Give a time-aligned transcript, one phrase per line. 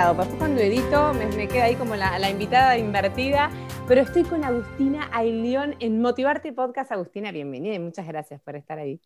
[0.00, 3.50] lado, porque cuando edito me, me queda ahí como la, la, invitada invertida,
[3.86, 6.90] pero estoy con Agustina Aylión en Motivarte Podcast.
[6.90, 8.98] Agustina, bienvenida y muchas gracias por estar ahí.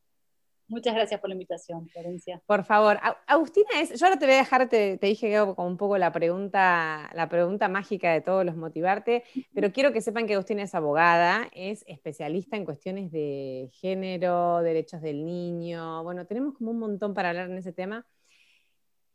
[0.69, 2.41] Muchas gracias por la invitación, Florencia.
[2.47, 5.77] Por favor, Agustina es, yo ahora te voy a dejar, te, dije que como un
[5.77, 10.35] poco la pregunta, la pregunta mágica de todos los motivarte, pero quiero que sepan que
[10.35, 16.71] Agustina es abogada, es especialista en cuestiones de género, derechos del niño, bueno, tenemos como
[16.71, 18.07] un montón para hablar en ese tema.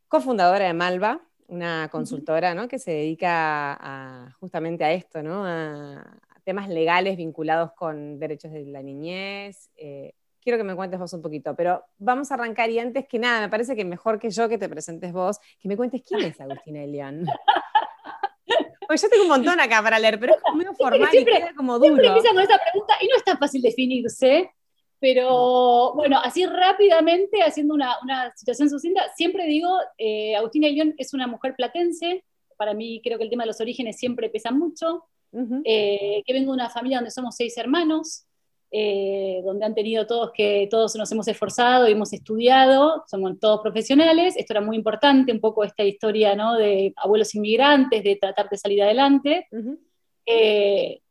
[0.09, 2.67] Cofundadora de Malva, una consultora ¿no?
[2.67, 5.45] que se dedica a, justamente a esto, ¿no?
[5.45, 6.03] a
[6.43, 9.69] temas legales vinculados con derechos de la niñez.
[9.75, 13.19] Eh, quiero que me cuentes vos un poquito, pero vamos a arrancar y antes que
[13.19, 16.21] nada, me parece que mejor que yo que te presentes vos, que me cuentes quién
[16.21, 17.25] es Agustina Elian.
[18.87, 21.53] Pues yo tengo un montón acá para leer, pero es como medio formal y queda
[21.55, 21.93] como duro.
[21.93, 24.51] Siempre empieza con esa pregunta y no es tan fácil definirse,
[24.99, 31.13] pero bueno, así rápidamente, haciendo una, una situación sucinta, siempre digo, eh, Agustina Elian es
[31.13, 32.23] una mujer platense,
[32.57, 35.05] para mí creo que el tema de los orígenes siempre pesa mucho,
[35.63, 38.25] eh, que vengo de una familia donde somos seis hermanos,
[38.71, 43.61] eh, donde han tenido todos que todos nos hemos esforzado y hemos estudiado, somos todos
[43.61, 46.55] profesionales, esto era muy importante, un poco esta historia ¿no?
[46.55, 49.47] de abuelos inmigrantes, de tratar de salir adelante,
[50.25, 51.01] eh,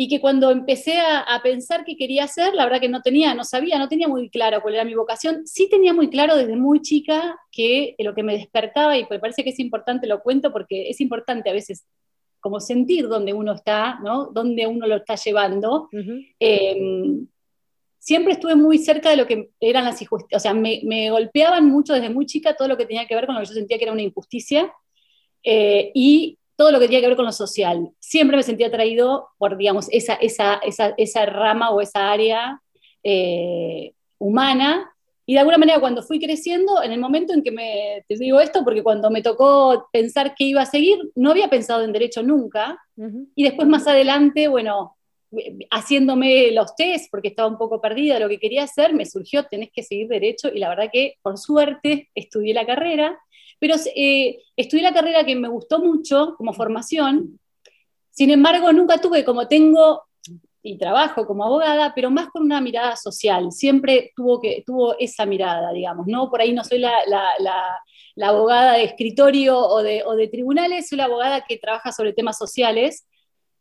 [0.00, 3.42] y que cuando empecé a, pensar qué quería hacer, la verdad que no tenía, no
[3.42, 6.82] sabía, no tenía muy claro cuál era mi vocación, sí tenía muy claro desde muy
[6.82, 10.88] chica que lo que me despertaba, y me parece que es importante, lo cuento porque
[10.88, 11.84] es importante a veces
[12.38, 14.26] como sentir dónde uno está, ¿no?
[14.26, 15.88] Dónde uno lo está llevando.
[16.38, 17.26] Em,
[17.98, 21.92] siempre estuve muy cerca de lo que eran las injusticias, o sea, me, golpeaban mucho
[21.92, 23.84] desde muy chica todo lo que tenía que ver con lo que yo sentía que
[23.84, 24.72] era una injusticia
[25.42, 27.90] eh, y todo lo que tenía que ver con lo social.
[28.00, 32.60] Siempre me sentía atraído por, digamos, esa, esa, esa, esa rama o esa área
[33.04, 34.92] eh, humana
[35.24, 38.40] y de alguna manera cuando fui creciendo, en el momento en que me, te digo
[38.40, 42.22] esto, porque cuando me tocó pensar qué iba a seguir, no había pensado en derecho
[42.22, 42.78] nunca.
[43.34, 44.96] Y después más adelante, bueno,
[45.70, 49.44] haciéndome los test, porque estaba un poco perdida de lo que quería hacer, me surgió,
[49.44, 53.18] tenés que seguir derecho, y la verdad que por suerte estudié la carrera,
[53.58, 57.38] pero eh, estudié la carrera que me gustó mucho como formación,
[58.10, 60.08] sin embargo nunca tuve, como tengo
[60.62, 63.52] y trabajo como abogada, pero más con una mirada social.
[63.52, 66.30] Siempre tuvo, que, tuvo esa mirada, digamos, ¿no?
[66.30, 66.98] Por ahí no soy la,
[68.20, 73.06] abogada de escritorio o de, tribunales, soy la abogada que trabaja sobre temas sociales.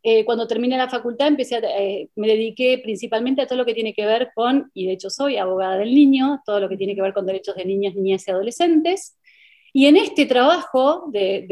[0.03, 3.94] Eh, cuando terminé la facultad empecé eh, me dediqué principalmente a todo lo que tiene
[3.94, 7.02] que ver con, y de hecho soy abogada del niño, todo lo que tiene que
[7.02, 9.17] ver con derechos de niñas, niñas y adolescentes.
[9.78, 11.46] Y en este trabajo de,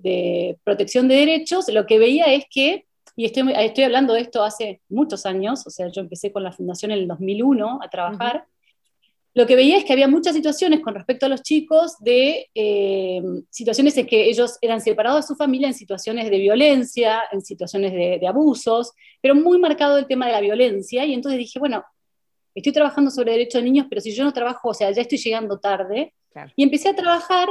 [0.00, 4.44] de protección de derechos, lo que veía es que y estoy, estoy hablando de esto
[4.44, 8.46] hace muchos años, o sea, yo empecé con la fundación en el 2001 a trabajar.
[9.34, 13.20] Lo que veía es que había muchas situaciones con respecto a los chicos de eh,
[13.50, 17.92] situaciones en que ellos eran separados de su familia en situaciones de violencia, en situaciones
[17.92, 21.04] de, abusos, pero muy marcado el tema de la violencia.
[21.04, 21.82] Y entonces dije, bueno,
[22.54, 25.18] estoy trabajando sobre derechos de niños, pero si yo no trabajo, o sea, ya estoy
[25.18, 26.14] llegando tarde.
[26.54, 27.48] Y empecé a trabajar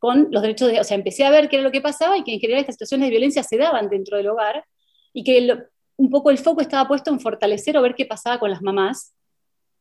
[0.00, 2.24] con los derechos de, o sea, empecé a ver qué era lo que pasaba y
[2.24, 4.64] que en general estas situaciones de violencia se daban dentro del hogar
[5.12, 5.58] y que
[5.96, 9.14] un poco el foco estaba puesto en fortalecer o ver qué pasaba con las mamás.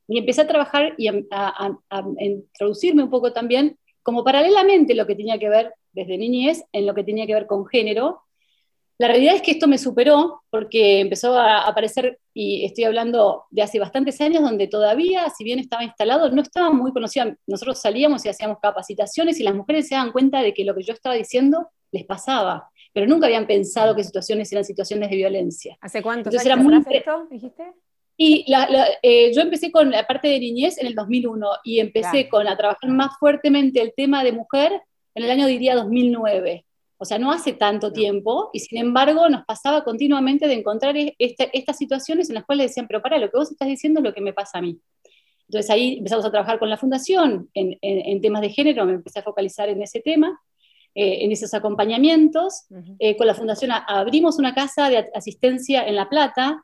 [0.10, 1.78] Y empecé a trabajar y a,
[2.20, 6.94] introducirme un poco también, como paralelamente lo que tenía que ver desde niñez, en lo
[6.94, 8.22] que tenía que ver con género.
[9.00, 13.64] La realidad es que esto me superó porque empezó a aparecer, y estoy hablando de
[13.64, 17.34] hace bastantes años, donde todavía, si bien estaba instalado, no estaba muy conocido.
[17.48, 20.84] Nosotros salíamos y hacíamos capacitaciones y las mujeres se daban cuenta de que lo que
[20.84, 25.78] yo estaba diciendo les pasaba pero nunca habían pensado que situaciones eran situaciones de violencia.
[25.82, 27.64] ¿Hace cuántos Entonces, años era esto, dijiste?
[28.18, 28.46] Y
[29.02, 32.58] eh, yo empecé con la parte de niñez en el 2001 y empecé con a
[32.58, 34.82] trabajar más fuertemente el tema de mujer
[35.16, 36.66] en el año, diría, 2009.
[37.02, 41.50] O sea, no hace tanto tiempo, y sin embargo nos pasaba continuamente de encontrar este,
[41.58, 44.14] estas situaciones en las cuales decían, pero para, lo que vos estás diciendo es lo
[44.14, 44.78] que me pasa a mí.
[45.48, 49.20] Entonces ahí empezamos a trabajar con la fundación en, en temas de género, me empecé
[49.20, 50.40] a focalizar en ese tema,
[50.96, 52.66] eh, en esos acompañamientos.
[52.98, 56.64] Eh, con la Fundación abrimos una casa de asistencia en La Plata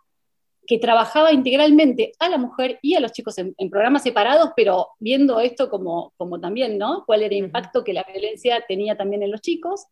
[0.66, 5.40] que trabajaba integralmente a la mujer y a los chicos en, programas separados, pero viendo
[5.40, 7.04] esto como, como también, ¿no?
[7.06, 9.86] ¿Cuál era el impacto que la violencia tenía también en los chicos?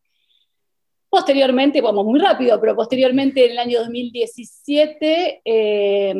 [1.13, 6.15] Posteriormente, vamos muy rápido, pero posteriormente en el año 2017 eh,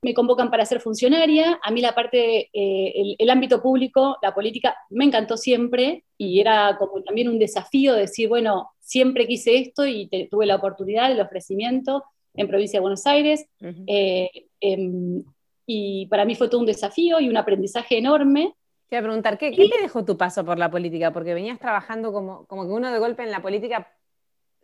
[0.00, 1.58] me convocan para ser funcionaria.
[1.60, 6.76] A mí la parte, eh, el, ámbito público, la política, me encantó siempre y era
[6.78, 12.04] como también un desafío decir, bueno, siempre quise esto y tuve la oportunidad, el ofrecimiento
[12.34, 13.48] en provincia de Buenos Aires.
[13.88, 15.24] Eh, em,
[15.66, 18.54] y para mí fue todo un desafío y un aprendizaje enorme.
[18.88, 21.12] Te voy a preguntar, ¿qué, ¿qué, te dejó tu paso por la política?
[21.12, 23.88] Porque venías trabajando como, como que uno de golpe en la política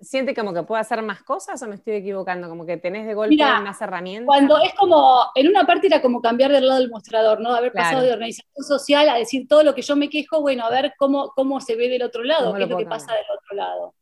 [0.02, 2.49] siente como que puede hacer más cosas o me estoy equivocando?
[2.49, 4.26] Como que tenés de golpe más herramientas.
[4.26, 7.54] Cuando es como, en una parte era como cambiar del lado del mostrador, ¿no?
[7.54, 10.70] Haber pasado de organización social a decir todo lo que yo me quejo, bueno, a
[10.70, 13.56] ver cómo, cómo se ve del otro lado, qué es lo que pasa del otro
[13.56, 13.94] lado.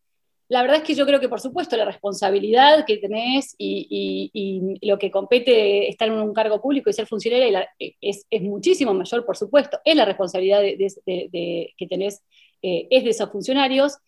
[0.48, 4.98] La verdad es que yo creo que, por supuesto, la responsabilidad que tenés y, lo
[4.98, 9.78] que compete estar en un cargo público y ser funcionaria es, muchísimo mayor, por supuesto.
[9.84, 12.24] Es la responsabilidad de, que tenés,
[12.62, 13.98] eh, es de esos funcionarios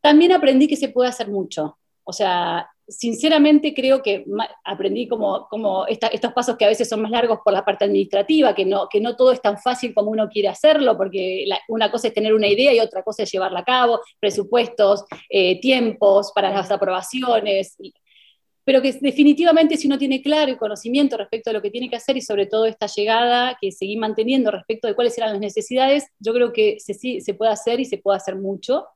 [0.00, 1.78] también aprendí que se puede hacer mucho.
[2.04, 4.24] O sea, sinceramente creo que
[4.64, 8.54] aprendí como, como estos pasos que a veces son más largos por la parte administrativa,
[8.54, 12.32] que no, todo es tan fácil como uno quiere hacerlo, porque una cosa es tener
[12.32, 17.76] una idea y otra cosa es llevarla a cabo, presupuestos, eh, tiempos para las aprobaciones,
[18.64, 21.96] pero que definitivamente si uno tiene claro y conocimiento respecto a lo que tiene que
[21.96, 26.06] hacer y sobre todo esta llegada que seguí manteniendo respecto de cuáles eran las necesidades,
[26.18, 28.86] yo creo que se, se puede hacer y se puede hacer mucho.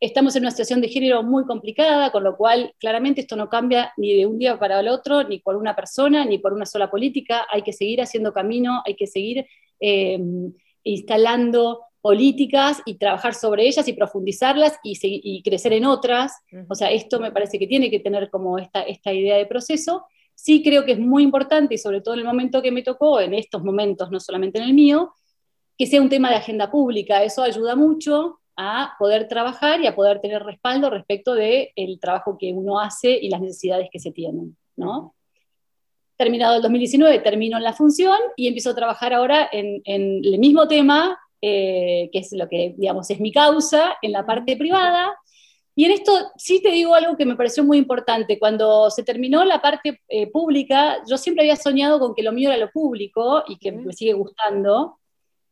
[0.00, 3.92] Estamos en una situación de género muy complicada, con lo cual claramente esto no cambia
[3.96, 6.88] ni de un día para el otro, ni por una persona, ni por una sola
[6.88, 7.46] política.
[7.50, 9.46] Hay que seguir haciendo camino, hay que seguir
[9.80, 10.20] eh,
[10.84, 16.32] instalando políticas y trabajar sobre ellas y profundizarlas y, crecer en otras.
[16.68, 20.06] O sea, esto me parece que tiene que tener como esta, esta idea de proceso.
[20.32, 23.20] Sí creo que es muy importante, y sobre todo en el momento que me tocó,
[23.20, 25.12] en estos momentos, no solamente en el mío,
[25.76, 27.24] que sea un tema de agenda pública.
[27.24, 32.36] Eso ayuda mucho a poder trabajar y a poder tener respaldo respecto del el trabajo
[32.36, 35.14] que uno hace y las necesidades que se tienen, ¿no?
[36.16, 40.66] Terminado el 2019, termino en la función y empiezo a trabajar ahora en, el mismo
[40.66, 45.16] tema, eh, que es lo que, digamos, es mi causa, en la parte privada.
[45.76, 48.40] Y en esto sí te digo algo que me pareció muy importante.
[48.40, 52.50] Cuando se terminó la parte eh, pública, yo siempre había soñado con que lo mío
[52.50, 54.98] era lo público y que me sigue gustando.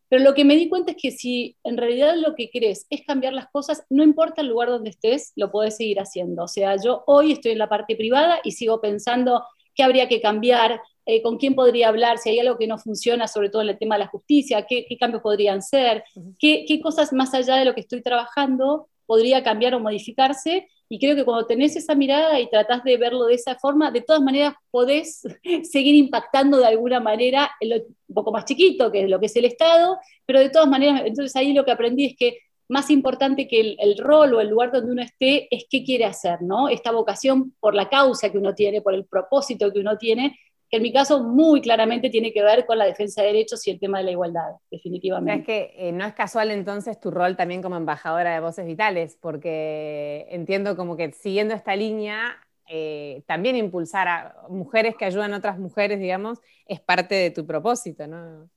[0.08, 3.02] Pero lo que me di cuenta es que si en realidad lo que querés es
[3.04, 6.44] cambiar las cosas, no importa el lugar donde estés, lo podés seguir haciendo.
[6.44, 9.44] O sea, yo hoy estoy en la parte privada y sigo pensando
[9.74, 13.28] qué habría que cambiar, eh, con quién podría hablar, si hay algo que no funciona,
[13.28, 16.02] sobre todo en el tema de la justicia, qué, cambios podrían ser,
[16.38, 20.98] qué, qué cosas más allá de lo que estoy trabajando podría cambiar o modificarse y
[20.98, 24.22] creo que cuando tenés esa mirada y tratás de verlo de esa forma, de todas
[24.22, 25.22] maneras podés
[25.64, 29.26] seguir impactando de alguna manera en lo, un poco más chiquito, que es lo que
[29.26, 32.38] es el Estado, pero de todas maneras, entonces ahí lo que aprendí es que
[32.68, 36.04] más importante que el, el, rol o el lugar donde uno esté es qué quiere
[36.04, 36.68] hacer, ¿no?
[36.68, 40.36] Esta vocación por la causa que uno tiene, por el propósito que uno tiene,
[40.68, 43.70] que en mi caso muy claramente tiene que ver con la defensa de derechos y
[43.70, 45.40] el tema de la igualdad, definitivamente.
[45.40, 49.16] Es que eh, no es casual entonces tu rol también como embajadora de Voces Vitales,
[49.20, 52.36] porque entiendo como que siguiendo esta línea,
[52.68, 57.46] eh, también impulsar a mujeres que ayudan a otras mujeres, digamos, es parte de tu
[57.46, 58.48] propósito, ¿no?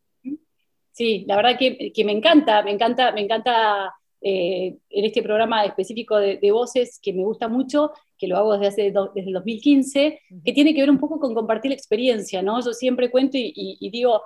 [0.91, 5.63] Sí, la verdad que, que me encanta, me encanta, me encanta eh, en este programa
[5.63, 8.81] específico de, voces que me gusta mucho, que lo hago desde, hace
[9.15, 12.63] desde el 2015, que tiene que ver un poco con compartir la experiencia, ¿no?
[12.63, 14.21] Yo siempre cuento y, digo,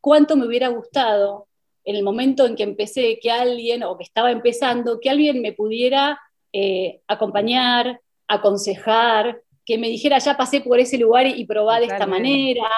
[0.00, 1.48] cuánto me hubiera gustado
[1.84, 5.54] en el momento en que empecé que alguien, o que estaba empezando, que alguien me
[5.54, 6.20] pudiera
[6.52, 12.04] eh, acompañar, aconsejar, que me dijera, ya pasé por ese lugar y, probá de esta
[12.04, 12.68] manera,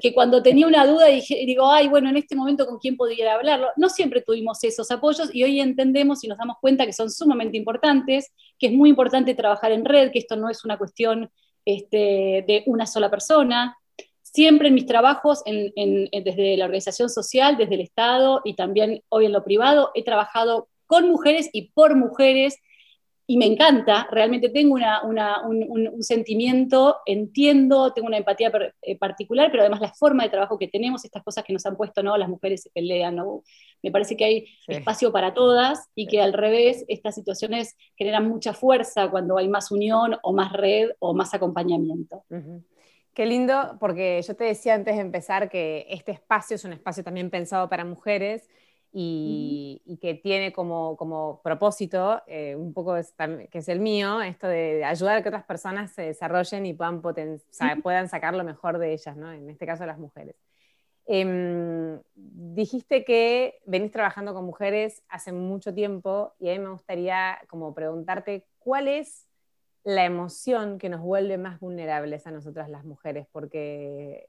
[0.00, 3.34] que cuando tenía una duda dije, digo, ay, bueno, en este momento con quién podría
[3.34, 3.68] hablarlo.
[3.76, 7.58] No siempre tuvimos esos apoyos y hoy entendemos y nos damos cuenta que son sumamente
[7.58, 11.30] importantes, que es muy importante trabajar en red, que esto no es una cuestión
[11.66, 13.76] este, de una sola persona.
[14.22, 19.32] Siempre en mis trabajos, desde la organización social, desde el Estado y también hoy en
[19.32, 22.56] lo privado, he trabajado con mujeres y por mujeres
[23.30, 29.82] y me encanta, realmente tengo un, sentimiento, entiendo, tengo una empatía eh, particular, pero además
[29.82, 32.16] la forma de trabajo que tenemos, estas cosas que nos han puesto, ¿no?
[32.16, 33.42] Las mujeres se pelean, ¿no?
[33.82, 38.54] Me parece que hay espacio para todas y que al revés, estas situaciones generan mucha
[38.54, 42.24] fuerza cuando hay más unión o más red o más acompañamiento.
[43.12, 47.04] Qué lindo, porque yo te decía antes de empezar que este espacio es un espacio
[47.04, 48.48] también pensado para mujeres
[48.92, 52.94] y, que tiene como, como propósito, eh, un poco
[53.50, 57.02] que es el mío, esto de ayudar a que otras personas se desarrollen y puedan,
[57.82, 59.32] puedan sacar lo mejor de ellas, ¿no?
[59.32, 60.36] en este caso las mujeres.
[61.10, 67.38] Em, dijiste que venís trabajando con mujeres hace mucho tiempo y a mí me gustaría
[67.48, 69.26] como preguntarte cuál es
[69.84, 74.28] la emoción que nos vuelve más vulnerables a nosotras las mujeres, porque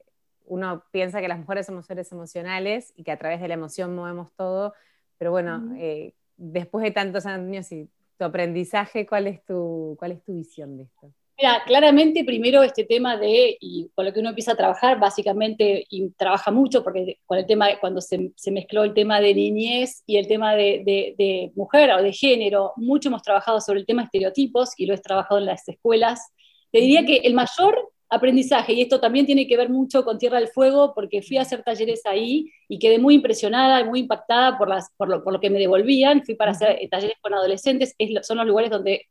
[0.50, 3.94] uno piensa que las mujeres somos seres emocionales y que a través de la emoción
[3.94, 4.74] movemos todo,
[5.16, 7.88] pero bueno, eh, después de tantos años y
[8.18, 11.12] tu aprendizaje, ¿cuál es tu, cuál es tu visión de esto?
[11.38, 15.86] Mira, claramente primero este tema de, y con lo que uno empieza a trabajar, básicamente,
[15.88, 20.16] y trabaja mucho, porque con el tema, cuando se, mezcló el tema de niñez y
[20.16, 24.70] el tema de, mujer o de género, mucho hemos trabajado sobre el tema de estereotipos
[24.76, 26.32] y lo he trabajado en las escuelas.
[26.72, 30.40] Te diría que el mayor aprendizaje, y esto también tiene que ver mucho con Tierra
[30.40, 34.58] del Fuego, porque fui a hacer talleres ahí y quedé muy impresionada y muy impactada
[34.58, 36.24] por, las, por, lo, por lo que me devolvían.
[36.24, 39.06] Fui para hacer talleres con adolescentes, son los lugares donde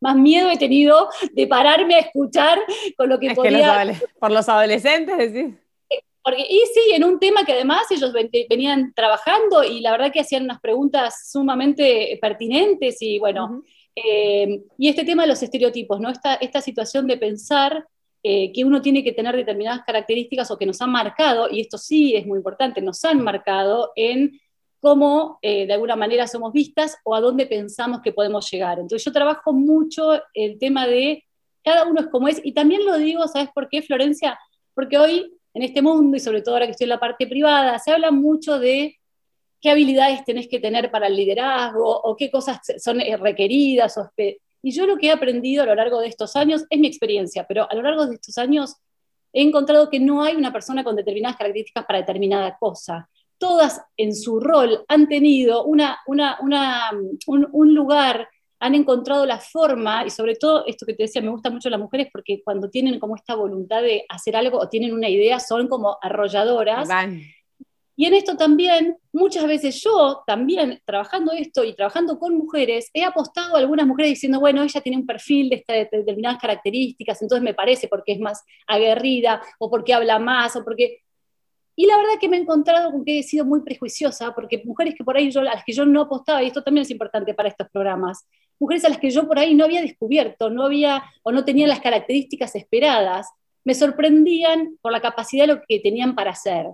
[0.00, 2.58] más miedo he tenido de pararme a escuchar
[2.96, 3.92] con lo que podía.
[4.18, 5.54] por los adolescentes, decís.
[6.24, 8.12] Porque, y sí, en un tema que además ellos
[8.48, 13.62] venían trabajando y la verdad que hacían unas preguntas sumamente pertinentes y bueno,
[13.94, 16.10] eh, y este tema de los estereotipos, ¿no?
[16.10, 17.86] Esta, esta situación de pensar
[18.22, 21.78] eh, que uno tiene que tener determinadas características o que nos han marcado, y esto
[21.78, 24.40] sí es muy importante, nos han marcado en
[24.80, 28.78] cómo eh, de alguna manera somos vistas o a dónde pensamos que podemos llegar.
[28.78, 31.24] Entonces yo trabajo mucho el tema de
[31.64, 34.38] cada uno es como es, y también lo digo, ¿sabes por qué, Florencia?
[34.74, 37.78] Porque hoy en este mundo, y sobre todo ahora que estoy en la parte privada,
[37.78, 38.98] se habla mucho de
[39.60, 43.96] qué habilidades tenés que tener para el liderazgo o qué cosas son eh, requeridas.
[44.62, 47.46] Y yo lo que he aprendido a lo largo de estos años es mi experiencia,
[47.46, 48.76] pero a lo largo de estos años
[49.32, 53.08] he encontrado que no hay una persona con determinadas características para determinada cosa
[53.42, 58.28] todas en su rol han tenido una, un, lugar,
[58.60, 61.80] han encontrado la forma, y sobre todo esto que te decía, me gusta mucho las
[61.80, 65.66] mujeres porque cuando tienen como esta voluntad de hacer algo o tienen una idea, son
[65.66, 66.88] como arrolladoras.
[67.94, 73.04] Y en esto también, muchas veces yo también, trabajando esto y trabajando con mujeres, he
[73.04, 77.44] apostado a algunas mujeres diciendo, bueno, ella tiene un perfil de, de determinadas características, entonces
[77.44, 81.00] me parece porque es más aguerrida o porque habla más o porque
[81.74, 84.94] y la verdad que me he encontrado con que he sido muy prejuiciosa, porque mujeres
[84.96, 87.32] que por ahí yo, a las que yo no apostaba, y esto también es importante
[87.34, 88.26] para estos programas,
[88.58, 91.70] mujeres a las que yo por ahí no había descubierto, no había o no tenían
[91.70, 93.28] las características esperadas,
[93.64, 96.66] me sorprendían por la capacidad de lo que tenían para hacer.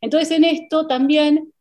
[0.00, 1.52] Entonces en esto también,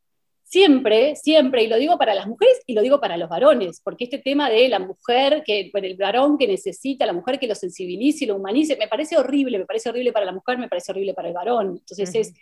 [0.44, 4.06] siempre, siempre, y lo digo para las mujeres y lo digo para los varones, porque
[4.06, 8.26] este tema de la mujer, que, el varón que necesita, la mujer que lo sensibilice
[8.26, 11.14] y lo humanice, me parece horrible, me parece horrible para la mujer, me parece horrible
[11.14, 11.78] para el varón.
[11.80, 12.34] Entonces es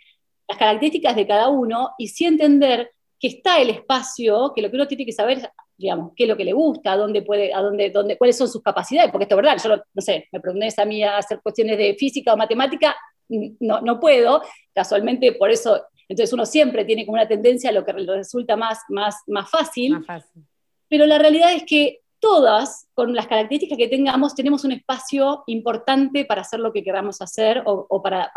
[0.46, 4.76] las características de cada uno y sí entender que está el espacio, que lo que
[4.76, 7.60] uno tiene que saber, digamos, qué es lo que le gusta, a dónde puede, a
[7.60, 10.68] dónde, dónde, cuáles son sus capacidades, porque esto es verdad, yo no, sé, me pregunté
[10.76, 12.94] a mí a hacer cuestiones de física o matemática,
[13.28, 17.84] no, no puedo, casualmente por eso, entonces uno siempre tiene como una tendencia a lo
[17.84, 20.42] que resulta más, más, más fácil, más fácil.
[20.88, 26.24] pero la realidad es que todas, con las características que tengamos, tenemos un espacio importante
[26.24, 28.32] para hacer lo que queramos hacer o, para,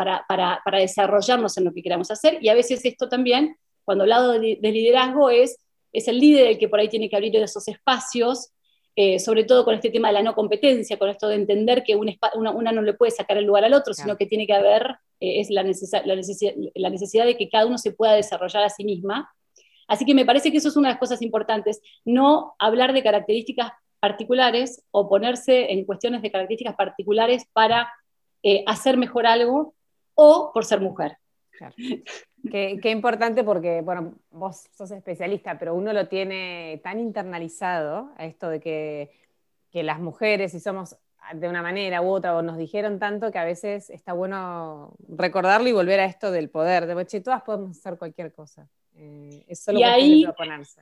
[0.72, 2.36] desarrollarnos en lo que queramos hacer.
[2.42, 5.58] Y a veces esto también, cuando hablado de, liderazgo, es,
[5.90, 8.50] es el líder el que por ahí tiene que abrir esos espacios,
[9.00, 11.94] eh, sobre todo con este tema de la no competencia, con esto de entender que
[11.94, 15.38] una, no le puede sacar el lugar al otro, sino que tiene que haber, eh,
[15.40, 19.30] es la, la necesidad de que cada uno se pueda desarrollar a sí misma
[19.88, 23.02] Así que me parece que eso es una de las cosas importantes, no hablar de
[23.02, 27.90] características particulares o ponerse en cuestiones de características particulares para
[28.42, 29.74] eh, hacer mejor algo
[30.14, 31.16] o por ser mujer.
[32.50, 38.48] Qué, importante porque, bueno, vos sos especialista, pero uno lo tiene tan internalizado a esto
[38.48, 39.10] de que,
[39.72, 40.96] que las mujeres, si somos
[41.34, 45.68] de una manera u otra, o nos dijeron tanto que a veces está bueno recordarlo
[45.68, 48.68] y volver a esto del poder, de que todas podemos hacer cualquier cosa.
[48.96, 50.26] Eh, y, ahí,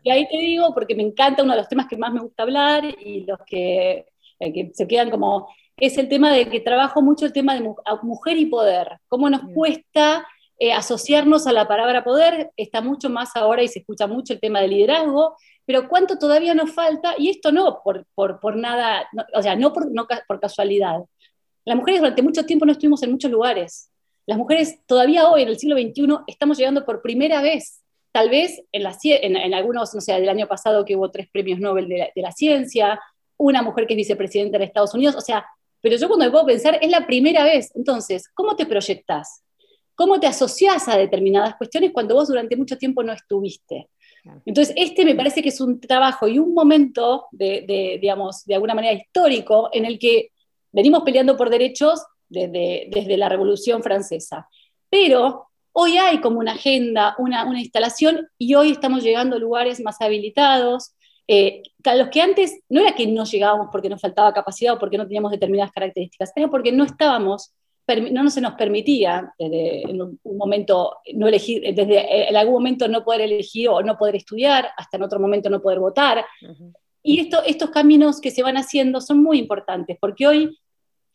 [0.02, 2.44] y ahí te digo, porque me encanta uno de los temas que más me gusta
[2.44, 4.06] hablar y los que,
[4.40, 8.38] eh, se quedan como, es el tema de que trabajo mucho el tema de mujer
[8.38, 10.26] y poder, cómo nos cuesta
[10.58, 14.40] eh, asociarnos a la palabra poder, está mucho más ahora y se escucha mucho el
[14.40, 19.42] tema de liderazgo, pero cuánto todavía nos falta, y esto no por, por, nada, o
[19.42, 21.00] sea, no por, no por casualidad.
[21.64, 23.90] Las mujeres durante mucho tiempo no estuvimos en muchos lugares.
[24.24, 27.82] Las mujeres todavía hoy, en el siglo XXI, estamos llegando por primera vez
[28.16, 31.60] tal vez en, la, en, algunos, no sé, del año pasado que hubo tres premios
[31.60, 32.98] Nobel de la, ciencia,
[33.36, 35.44] una mujer que es vicepresidenta de Estados Unidos, o sea,
[35.82, 37.70] pero yo cuando me puedo pensar, es la primera vez.
[37.74, 39.42] Entonces, ¿cómo te proyectas?
[39.96, 43.88] ¿Cómo te asocias a determinadas cuestiones cuando vos durante mucho tiempo no estuviste?
[44.44, 48.74] Entonces, este me parece que es un trabajo y un momento, de, digamos, de alguna
[48.74, 50.30] manera histórico, en el que
[50.72, 54.48] venimos peleando por derechos desde, desde la Revolución Francesa.
[54.90, 55.46] Pero
[55.78, 60.94] Hoy hay como una agenda, una, instalación y hoy estamos llegando a lugares más habilitados.
[61.28, 64.96] Eh, los que antes no era que no llegábamos porque nos faltaba capacidad o porque
[64.96, 67.52] no teníamos determinadas características, era porque no estábamos,
[68.10, 72.88] no se nos permitía desde en un, momento no elegir, desde eh, en algún momento
[72.88, 76.24] no poder elegir o no poder estudiar, hasta en otro momento no poder votar.
[77.02, 80.58] Y esto, estos caminos que se van haciendo son muy importantes, porque hoy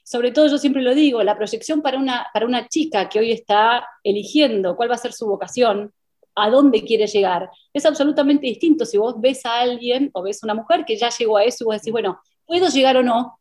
[0.04, 3.32] sobre todo yo siempre lo digo, la proyección para una, para una chica que hoy
[3.32, 5.94] está eligiendo cuál va a ser su vocación,
[6.36, 10.48] a dónde quiere llegar, es absolutamente distinto si vos ves a alguien o ves a
[10.48, 13.40] una mujer que ya llegó a eso y vos decís, bueno, puedo llegar o no,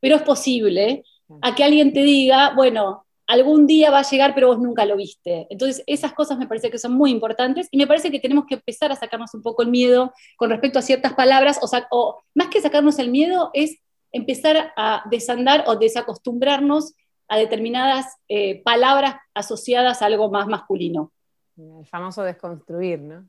[0.00, 1.02] pero es posible,
[1.42, 4.96] a que alguien te diga, bueno, algún día va a llegar, pero vos nunca lo
[4.96, 5.46] viste.
[5.50, 8.54] Entonces, esas cosas me parece que son muy importantes y me parece que tenemos que
[8.54, 12.22] empezar a sacarnos un poco el miedo con respecto a ciertas palabras, o, sea, o
[12.34, 13.78] más que sacarnos el miedo, es
[14.12, 16.94] empezar a desandar o desacostumbrarnos
[17.28, 21.12] a determinadas eh, palabras asociadas a algo más masculino.
[21.56, 23.28] El famoso desconstruir, ¿no?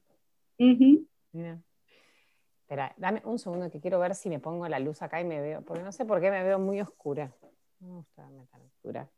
[2.61, 5.39] Espera, dame un segundo que quiero ver si me pongo la luz acá y me
[5.39, 7.31] veo, porque no sé por qué me veo muy oscura.
[7.79, 9.09] Me gusta tan oscura.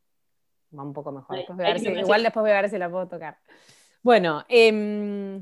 [0.78, 1.40] Va un poco mejor.
[1.40, 3.38] igual después voy a ver si la puedo tocar.
[4.02, 5.42] Bueno, eh,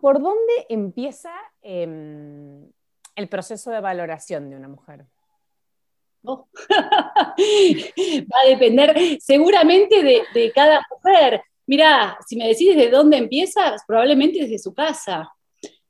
[0.00, 1.32] ¿Por dónde empieza
[1.62, 2.70] em,
[3.14, 5.06] el proceso de valoración de una mujer?
[6.24, 6.48] Oh.
[6.68, 11.42] Va a depender seguramente de, cada mujer.
[11.66, 15.30] Mira, si me decís de dónde empieza, probablemente desde su casa.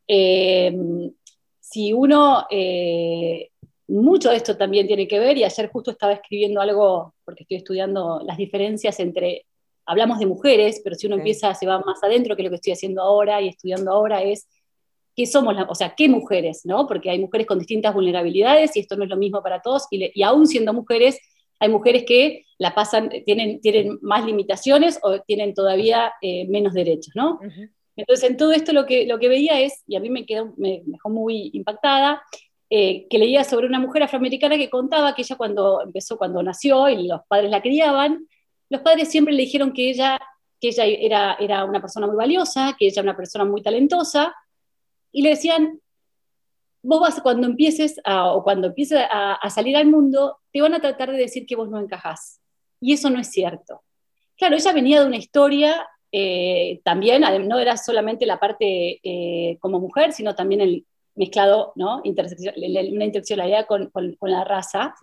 [0.06, 1.12] Em,
[1.60, 3.50] si uno eh,
[3.90, 7.58] mucho de esto también tiene que ver, y ayer justo estaba escribiendo algo, porque estoy
[7.58, 9.46] estudiando las diferencias entre,
[9.84, 12.72] hablamos de mujeres, pero si uno empieza, se va más adentro, que lo que estoy
[12.72, 14.46] haciendo ahora y estudiando ahora es
[15.16, 16.86] qué somos, o sea, qué mujeres, ¿no?
[16.86, 20.22] Porque hay mujeres con distintas vulnerabilidades y esto no es lo mismo para todos, y,
[20.22, 21.18] aún siendo mujeres,
[21.58, 27.12] hay mujeres que la pasan, tienen, tienen más limitaciones o tienen todavía eh, menos derechos,
[27.14, 27.38] ¿no?
[27.96, 30.54] Entonces, en todo esto lo que, lo que veía es, y a mí me, quedó,
[30.56, 32.22] me dejó muy impactada,
[32.72, 36.88] eh, que leía sobre una mujer afroamericana que contaba que ella cuando empezó, cuando nació
[36.88, 38.28] y los padres la criaban,
[38.68, 40.20] los padres siempre le dijeron que ella,
[40.60, 44.32] que ella era, era una persona muy valiosa, que ella era una persona muy talentosa,
[45.10, 45.80] y le decían,
[46.82, 50.80] vos vas, cuando empieces a, o cuando empieces a, salir al mundo, te van a
[50.80, 52.40] tratar de decir que vos no encajás.
[52.80, 53.82] Y eso no es cierto.
[54.36, 59.80] Claro, ella venía de una historia eh, también, no era solamente la parte eh, como
[59.80, 60.86] mujer, sino también el,
[61.20, 62.00] mezclado, ¿no?
[62.02, 64.94] una interseccionalidad con, con, la raza.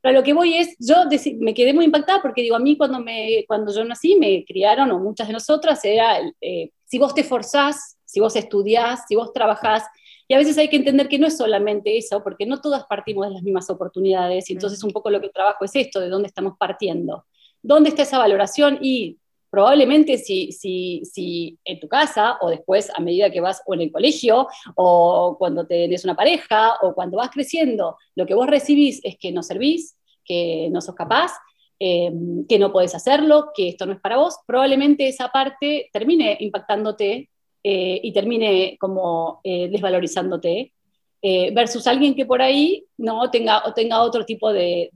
[0.00, 0.96] Pero lo que voy es, yo
[1.40, 4.90] me quedé muy impactada porque digo, a mí cuando, me, cuando yo nací me criaron,
[4.90, 9.32] o muchas de nosotras, era, eh, si vos te forzás, si vos estudiás, si vos
[9.32, 9.84] trabajás,
[10.28, 13.26] y a veces hay que entender que no es solamente eso, porque no todas partimos
[13.26, 16.28] de las mismas oportunidades, y entonces un poco lo que trabajo es esto, de dónde
[16.28, 17.24] estamos partiendo.
[17.62, 18.78] ¿Dónde está esa valoración?
[18.82, 19.18] Y
[19.50, 23.82] probablemente si, si, si, en tu casa o después a medida que vas o en
[23.82, 29.00] el colegio o cuando tenés una pareja o cuando vas creciendo, lo que vos recibís
[29.04, 31.32] es que no servís, que no sos capaz,
[31.80, 32.12] eh,
[32.48, 37.30] que no podés hacerlo, que esto no es para vos, probablemente esa parte termine impactándote
[37.62, 40.72] eh, y termine como eh, desvalorizándote.
[41.52, 44.90] versus alguien que por ahí no tenga, o tenga otro tipo de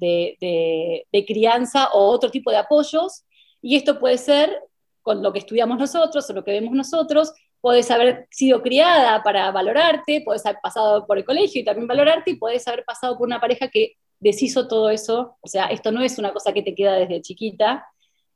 [1.26, 3.24] crianza o otro tipo de apoyos
[3.62, 4.60] y esto puede ser
[5.00, 9.50] con lo que estudiamos nosotros o lo que vemos nosotros, puedes haber sido criada para
[9.52, 13.26] valorarte, puedes haber pasado por el colegio y también valorarte, y puedes haber pasado por
[13.26, 15.38] una pareja que deshizo todo eso.
[15.40, 17.86] O sea, esto no es una cosa que te queda desde chiquita.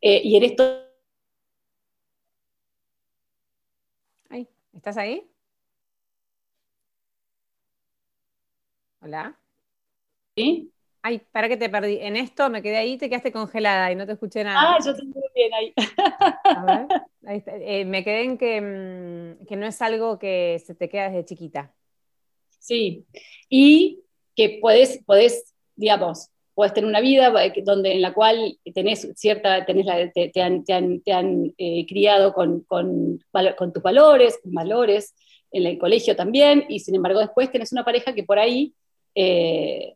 [0.01, 0.83] Eh, y en esto...
[4.77, 5.27] ¿Estás ahí?
[9.01, 9.39] Hola.
[10.37, 10.71] ¿Sí?
[11.07, 11.99] Ay, para que te perdí.
[12.01, 14.75] En esto me quedé ahí, te quedaste congelada y no te escuché nada.
[14.75, 15.73] Ah, yo te estuve bien ahí.
[16.43, 16.87] A ver,
[17.27, 17.57] ahí está.
[17.57, 21.73] Eh, me quedé en mm, que, no es algo que se te queda desde chiquita.
[22.59, 23.07] Sí,
[23.49, 24.01] y
[24.35, 29.87] que puedes, puedes digamos, puedes tener una vida donde, en la cual tenés cierta, tenés
[30.13, 33.21] te, han, te han, eh, criado con, con,
[33.57, 35.15] con, tus valores, con valores,
[35.53, 38.75] en el colegio también, y sin embargo después tenés una pareja que por ahí
[39.15, 39.95] eh,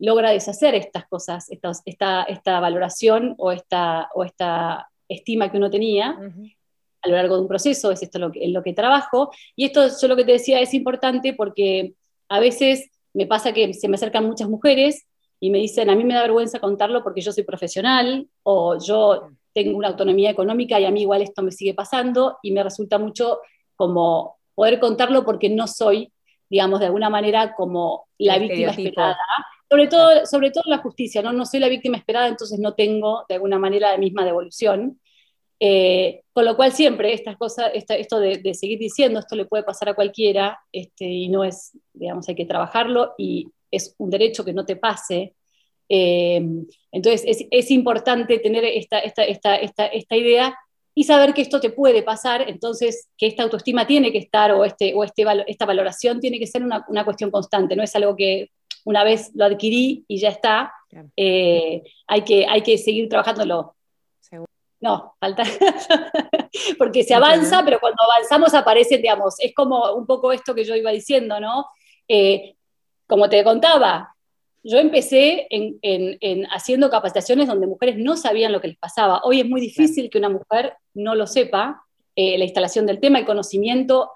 [0.00, 6.18] logra deshacer estas cosas, esta, esta, valoración o esta, o esta estima que uno tenía
[7.02, 9.30] a lo largo de un proceso, es esto lo que, en lo que trabajo.
[9.56, 11.94] Y esto, yo lo que te decía, es importante porque
[12.28, 15.06] a veces me pasa que se me acercan muchas mujeres
[15.38, 19.30] y me dicen, a mí me da vergüenza contarlo porque yo soy profesional o yo
[19.52, 22.98] tengo una autonomía económica y a mí igual esto me sigue pasando y me resulta
[22.98, 23.40] mucho
[23.76, 26.12] como poder contarlo porque no soy,
[26.48, 29.16] digamos, de alguna manera como la víctima esperada
[29.70, 31.32] sobre todo, sobre todo la justicia, ¿no?
[31.32, 35.00] No soy la víctima esperada, entonces no tengo de alguna manera la misma devolución.
[35.60, 39.90] Eh, con lo cual siempre estas cosas, esto de, seguir diciendo esto le puede pasar
[39.90, 44.54] a cualquiera este, y no es, digamos, hay que trabajarlo y es un derecho que
[44.54, 45.34] no te pase.
[45.88, 46.42] Eh,
[46.90, 50.58] entonces es, es, importante tener esta, esta, esta, esta, esta idea
[50.94, 54.64] y saber que esto te puede pasar, entonces que esta autoestima tiene que estar o,
[54.64, 58.16] este, o este, esta valoración tiene que ser una, una cuestión constante, no es algo
[58.16, 58.50] que
[58.84, 60.72] una vez lo adquirí y ya está,
[61.16, 63.74] eh, hay, que, hay que seguir trabajándolo.
[64.80, 65.42] No, falta.
[66.78, 70.74] Porque se avanza, pero cuando avanzamos aparecen, digamos, es como un poco esto que yo
[70.74, 71.66] iba diciendo, ¿no?
[72.08, 72.56] Eh,
[73.06, 74.16] como te contaba,
[74.62, 79.20] yo empecé en, haciendo capacitaciones donde mujeres no sabían lo que les pasaba.
[79.24, 81.82] Hoy es muy difícil que una mujer no lo sepa.
[82.16, 84.12] Eh, la instalación del tema, el conocimiento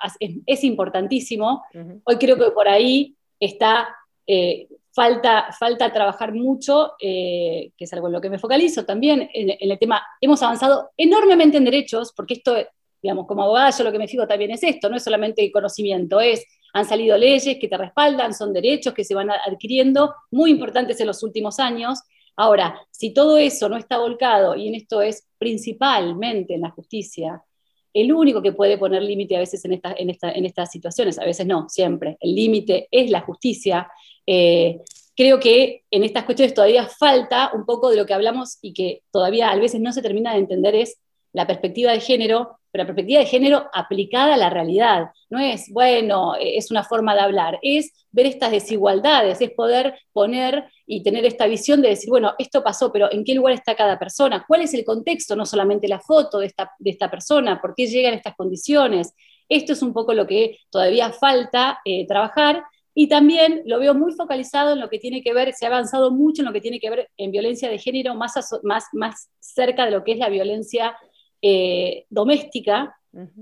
[0.46, 1.62] es, importantísimo.
[2.05, 3.88] Hoy creo que por ahí está
[4.26, 9.28] eh, falta, falta trabajar mucho, eh, que es algo en lo que me focalizo también,
[9.34, 12.56] en, el tema, hemos avanzado enormemente en derechos, porque esto,
[13.02, 16.20] digamos, como abogada yo lo que me fijo también es esto, no es solamente conocimiento,
[16.20, 21.00] es, han salido leyes que te respaldan, son derechos que se van adquiriendo, muy importantes
[21.00, 22.00] en los últimos años.
[22.37, 27.42] Ahora, si todo eso no está volcado, y en esto es principalmente en la justicia,
[27.92, 31.46] el único que puede poner límite a veces en, en, en, estas situaciones, a veces
[31.46, 33.88] no, siempre, el límite es la justicia,
[34.26, 34.80] eh,
[35.16, 39.02] creo que en estas cuestiones todavía falta un poco de lo que hablamos y que
[39.10, 40.98] todavía a veces no se termina de entender es
[41.32, 45.06] la perspectiva de género, pero la perspectiva de género aplicada a la realidad.
[45.30, 50.64] No es, bueno, es una forma de hablar, es ver estas desigualdades, es poder poner
[50.87, 53.98] y tener esta visión de decir, bueno, esto pasó, pero ¿en qué lugar está cada
[53.98, 54.44] persona?
[54.46, 55.34] ¿Cuál es el contexto?
[55.34, 59.12] No solamente la foto de esta, de esta persona, ¿por qué llegan estas condiciones?
[59.48, 62.62] Esto es un poco lo que todavía falta eh, trabajar
[62.94, 66.12] y también lo veo muy focalizado en lo que tiene que ver, se ha avanzado
[66.12, 69.85] mucho en lo que tiene que ver en violencia de género, más, más, más cerca
[69.85, 70.96] de lo que es la violencia
[71.42, 72.96] eh, doméstica.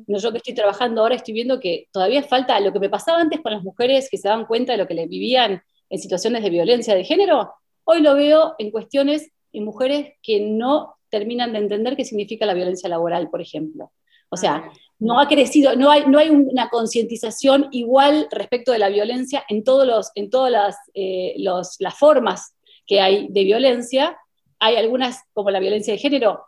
[0.06, 3.40] Yo que estoy trabajando ahora estoy viendo que todavía falta lo que me pasaba antes
[3.40, 6.50] con las mujeres que se daban cuenta de lo que les vivían en situaciones de
[6.50, 7.54] violencia de género.
[7.84, 12.54] Hoy lo veo en cuestiones en mujeres que no terminan de entender qué significa la
[12.54, 13.92] violencia laboral, por ejemplo.
[14.30, 18.78] O sea, ah, no ha crecido, no hay, no hay una concientización igual respecto de
[18.78, 22.54] la violencia en, todos los, en todas las, eh, las formas
[22.86, 24.16] que hay de violencia.
[24.60, 26.44] Hay algunas, como la violencia de género,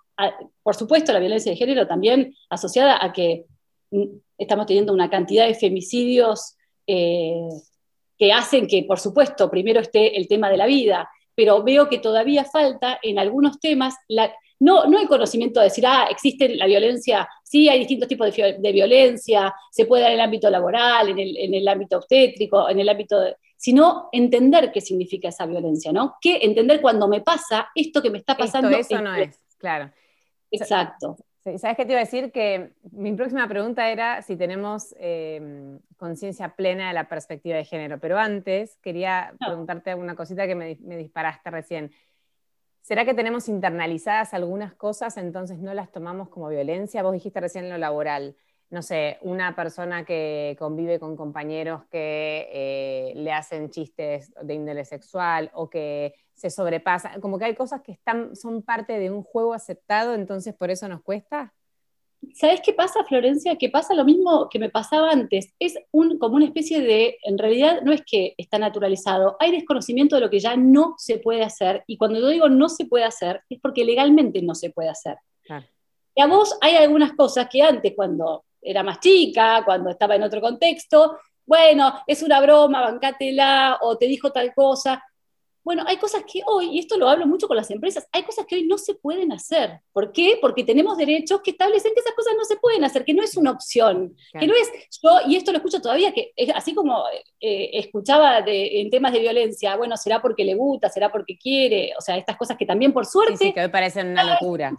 [0.63, 3.47] por supuesto la violencia de género también asociada a que
[3.91, 4.05] mm,
[4.39, 6.55] estamos teniendo una cantidad de femicidios
[6.87, 7.49] eh,
[8.17, 11.99] que hacen que, por supuesto, primero esté el tema de la vida, pero veo que
[11.99, 16.67] todavía falta en algunos temas la, no, no el conocimiento de decir, ah, existe la
[16.67, 21.55] violencia, sí, hay distintos tipos de, violencia, se puede dar en el ámbito laboral, en
[21.55, 23.17] el, ámbito obstétrico, en el ámbito
[23.57, 26.17] sino entender qué significa esa violencia, ¿no?
[26.21, 28.69] Que entender cuando me pasa esto que me está pasando.
[28.69, 29.91] eso no es, claro.
[30.51, 31.17] Exacto.
[31.45, 32.33] ¿Sabes qué te iba a decir?
[32.33, 38.01] Que mi próxima pregunta era si tenemos em, conciencia plena de la perspectiva de género,
[38.01, 41.93] pero antes quería preguntarte una cosita que me, me disparaste recién.
[42.81, 47.03] ¿Será que tenemos internalizadas algunas cosas, entonces no las tomamos como violencia?
[47.03, 48.37] Vos dijiste recién lo laboral,
[48.71, 54.87] no sé, una persona que convive con compañeros que eh, le hacen chistes de índole
[54.87, 59.23] sexual o que se sobrepasa, como que hay cosas que están, son parte de un
[59.23, 61.55] juego aceptado, entonces por eso nos cuesta.
[62.33, 63.57] ¿Sabes qué pasa, Florencia?
[63.57, 65.53] Que pasa lo mismo que me pasaba antes.
[65.59, 70.17] Es un, como una especie de, en realidad no es que está naturalizado, hay desconocimiento
[70.17, 71.85] de lo que ya no se puede hacer.
[71.87, 75.17] Y cuando yo digo no se puede hacer, es porque legalmente no se puede hacer.
[76.17, 80.23] Y a vos hay algunas cosas que antes, cuando era más chica, cuando estaba en
[80.23, 85.05] otro contexto, bueno, es una broma, bancátela, o te dijo tal cosa,
[85.65, 88.45] bueno, hay cosas que hoy, y esto lo hablo mucho con las empresas, hay cosas
[88.47, 89.81] que hoy no se pueden hacer.
[89.93, 90.39] ¿Por qué?
[90.41, 93.37] Porque tenemos derechos que establecen que esas cosas no se pueden hacer, que no es
[93.37, 94.71] una opción, que no es
[95.03, 97.03] yo, y esto lo escucho todavía, que es así como
[97.41, 101.95] eh, escuchaba de, en temas de violencia, bueno, será porque le gusta, será porque quiere,
[101.99, 103.37] o sea, estas cosas que también por suerte...
[103.39, 104.73] Sí, que hoy parecen una locura.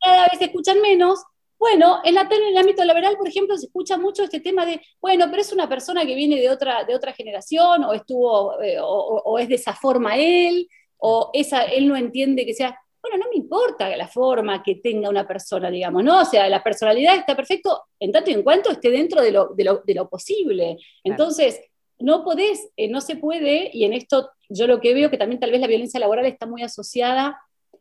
[0.00, 1.24] cada vez se escuchan menos,
[1.58, 4.80] bueno, en, la, en el ámbito laboral, por ejemplo, se escucha mucho este tema de,
[5.00, 8.76] bueno, pero es una persona que viene de otra, de otra generación, o estuvo, eh,
[8.80, 12.78] o, es de esa forma él, o esa, él no entiende que sea.
[13.00, 16.22] Bueno, no me importa la forma que tenga una persona, digamos, ¿no?
[16.22, 19.48] O sea, la personalidad está perfecto en tanto y en cuanto esté dentro de lo,
[19.54, 20.76] de lo, de lo posible.
[21.04, 21.60] Entonces,
[21.98, 25.40] no podés, eh, no se puede, y en esto yo lo que veo que también
[25.40, 27.38] tal vez la violencia laboral está muy asociada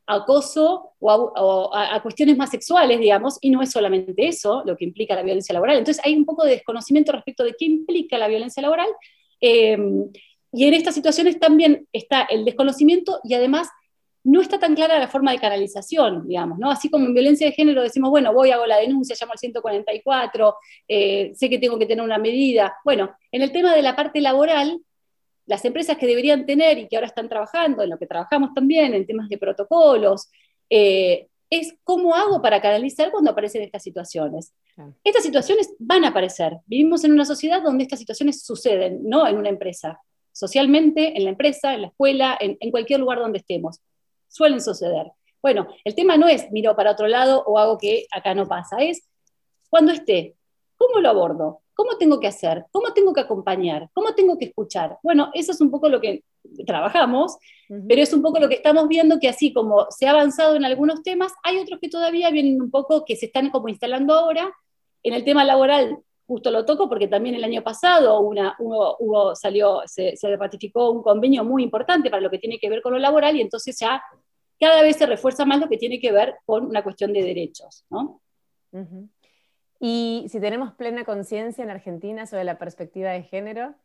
[0.08, 5.16] acoso o, a, cuestiones más sexuales, digamos, y no es solamente eso lo que implica
[5.16, 5.78] la violencia laboral.
[5.78, 8.88] Entonces hay un poco de desconocimiento respecto de qué implica la violencia laboral.
[9.42, 9.78] Eh,
[10.52, 13.68] y en estas situaciones también está el desconocimiento y además
[14.26, 16.72] no está tan clara la forma de canalización, digamos, ¿no?
[16.72, 20.56] Así como en violencia de género decimos, bueno, voy, hago la denuncia, llamo al 144,
[20.88, 22.76] eh, sé que tengo que tener una medida.
[22.84, 24.82] Bueno, en el tema de la parte laboral,
[25.46, 28.94] las empresas que deberían tener y que ahora están trabajando, en lo que trabajamos también,
[28.94, 30.30] en temas de protocolos,
[30.70, 34.54] eh, es cómo hago para canalizar cuando aparecen estas situaciones.
[35.04, 36.58] Estas situaciones van a aparecer.
[36.66, 40.00] Vivimos en una sociedad donde estas situaciones suceden, no en una empresa.
[40.32, 43.80] socialmente, en la empresa, en la escuela, en, cualquier lugar donde estemos.
[44.28, 45.14] Suelen suceder.
[45.42, 48.78] Bueno, el tema no es miro para otro lado o hago que acá no pasa,
[48.80, 49.08] es
[49.70, 50.36] cuando esté,
[50.76, 51.62] ¿cómo lo abordo?
[51.76, 52.66] ¿Cómo tengo que hacer?
[52.72, 53.90] ¿Cómo tengo que acompañar?
[53.94, 54.98] ¿Cómo tengo que escuchar?
[55.04, 56.24] Bueno, eso es un poco lo que
[56.66, 57.38] trabajamos,
[57.88, 60.64] pero es un poco lo que estamos viendo que así como se ha avanzado en
[60.64, 64.54] algunos temas, hay otros que todavía vienen un poco, que se están como instalando ahora.
[65.04, 69.82] En el tema laboral, justo lo toco porque también el año pasado una, hubo, salió,
[69.86, 73.36] se, ratificó un convenio muy importante para lo que tiene que ver con lo laboral
[73.36, 74.02] y entonces ya
[74.60, 77.86] cada vez se refuerza más lo que tiene que ver con una cuestión de derechos.
[77.90, 78.22] ¿no?
[79.80, 83.76] Y si tenemos plena conciencia en Argentina sobre la perspectiva de género.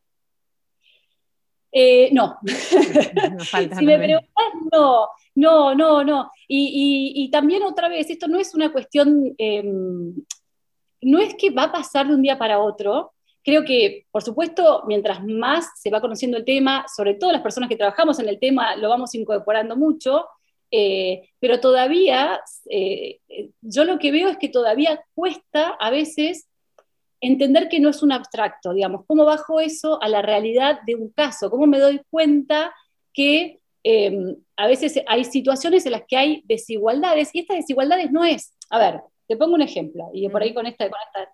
[1.73, 2.39] Eh, no.
[3.79, 6.31] si me preguntas, no, no, no, no.
[6.49, 10.15] Y, también otra vez, esto no es una cuestión, em,
[11.03, 13.13] no es que va a pasar de un día para otro.
[13.43, 17.69] Creo que, por supuesto, mientras más se va conociendo el tema, sobre todo las personas
[17.69, 20.27] que trabajamos en el tema, lo vamos incorporando mucho.
[20.71, 23.19] Eh, pero todavía, eh,
[23.61, 26.49] yo lo que veo es que todavía cuesta a veces
[27.21, 31.11] entender que no es un abstracto, digamos, cómo bajo eso a la realidad de un
[31.11, 32.75] caso, cómo me doy cuenta
[33.13, 38.25] que em, a veces hay situaciones en las que hay desigualdades y estas desigualdades no
[38.25, 41.33] es, a ver, te pongo un ejemplo, y por ahí con esta, con esta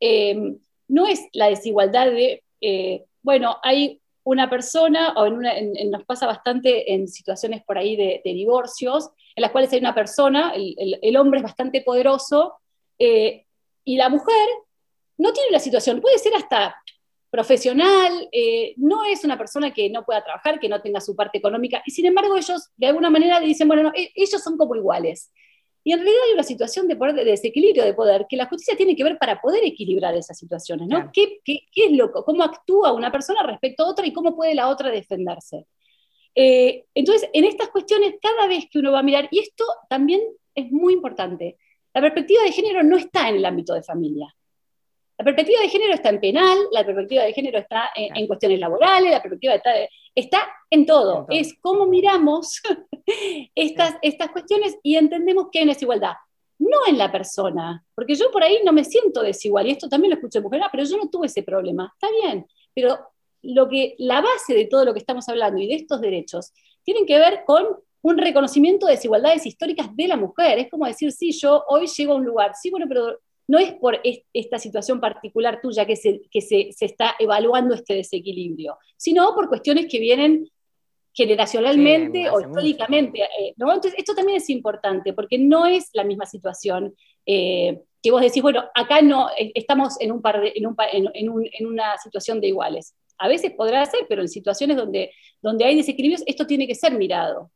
[0.00, 6.26] em, no es la desigualdad de, eh, bueno, hay una persona, o en nos pasa
[6.26, 11.38] bastante en situaciones por ahí de, divorcios, en las cuales hay una persona, el, hombre
[11.38, 12.54] es bastante poderoso,
[12.98, 13.46] eh,
[13.84, 14.48] y la mujer
[15.16, 16.76] no tiene una situación, puede ser hasta
[17.30, 21.38] profesional, eh, no es una persona que no pueda trabajar, que no tenga su parte
[21.38, 24.74] económica, y sin embargo ellos de alguna manera le dicen, bueno, e, ellos son como
[24.74, 25.30] iguales.
[25.90, 28.76] Y en realidad hay una situación de, poder, de desequilibrio de poder que la justicia
[28.76, 31.10] tiene que ver para poder equilibrar esas situaciones, ¿no?
[31.12, 34.92] ¿Qué, es lo, ¿Cómo actúa una persona respecto a otra y cómo puede la otra
[34.92, 35.66] defenderse?
[36.36, 40.20] Eh, entonces, en estas cuestiones, cada vez que uno va a mirar, y esto también
[40.54, 41.56] es muy importante,
[41.92, 44.32] la perspectiva de género no está en el ámbito de familia.
[45.20, 49.10] La perspectiva de género está en penal, la perspectiva de género está en, cuestiones laborales,
[49.10, 49.70] la perspectiva está,
[50.14, 51.26] está en todo.
[51.28, 52.62] Es cómo miramos
[53.54, 56.14] estas, estas cuestiones y entendemos que hay una desigualdad.
[56.58, 60.12] No en la persona, porque yo por ahí no me siento desigual, y esto también
[60.12, 61.92] lo escucho de mujer, ah, pero yo no tuve ese problema.
[61.92, 62.98] Está bien, pero
[63.42, 67.04] lo que, la base de todo lo que estamos hablando y de estos derechos tienen
[67.04, 67.66] que ver con
[68.00, 70.60] un reconocimiento de desigualdades históricas de la mujer.
[70.60, 73.18] Es como decir, sí, yo hoy llego a un lugar, sí, bueno, pero
[73.50, 74.00] no es por
[74.32, 79.48] esta situación particular tuya que se, que se, se está evaluando este desequilibrio, sino por
[79.48, 80.48] cuestiones que vienen
[81.12, 83.22] generacionalmente o históricamente.
[83.22, 86.94] Eh, Entonces, esto también es importante, porque no es la misma situación
[87.26, 90.66] eh, que vos decís, bueno, acá no, eh, estamos en, un par en,
[91.28, 92.94] un, en, una situación de iguales.
[93.18, 95.10] A veces podrá ser, pero en situaciones donde,
[95.42, 97.50] donde hay desequilibrios, esto tiene que ser mirado.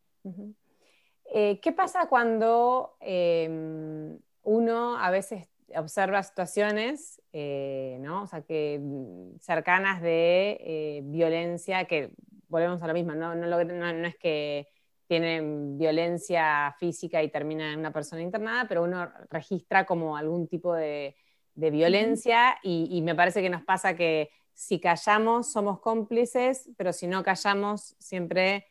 [1.32, 8.22] ¿Qué pasa cuando em, uno a veces observa situaciones, ¿no?
[8.22, 12.10] O sea, que mm, cercanas de violencia, que
[12.48, 14.68] volvemos a lo mismo, no, no, es que
[15.06, 20.74] tienen violencia física y termina en una persona internada, pero uno registra como algún tipo
[20.74, 21.16] de,
[21.56, 27.22] violencia y, me parece que nos pasa que si callamos somos cómplices, pero si no
[27.22, 28.66] callamos siempre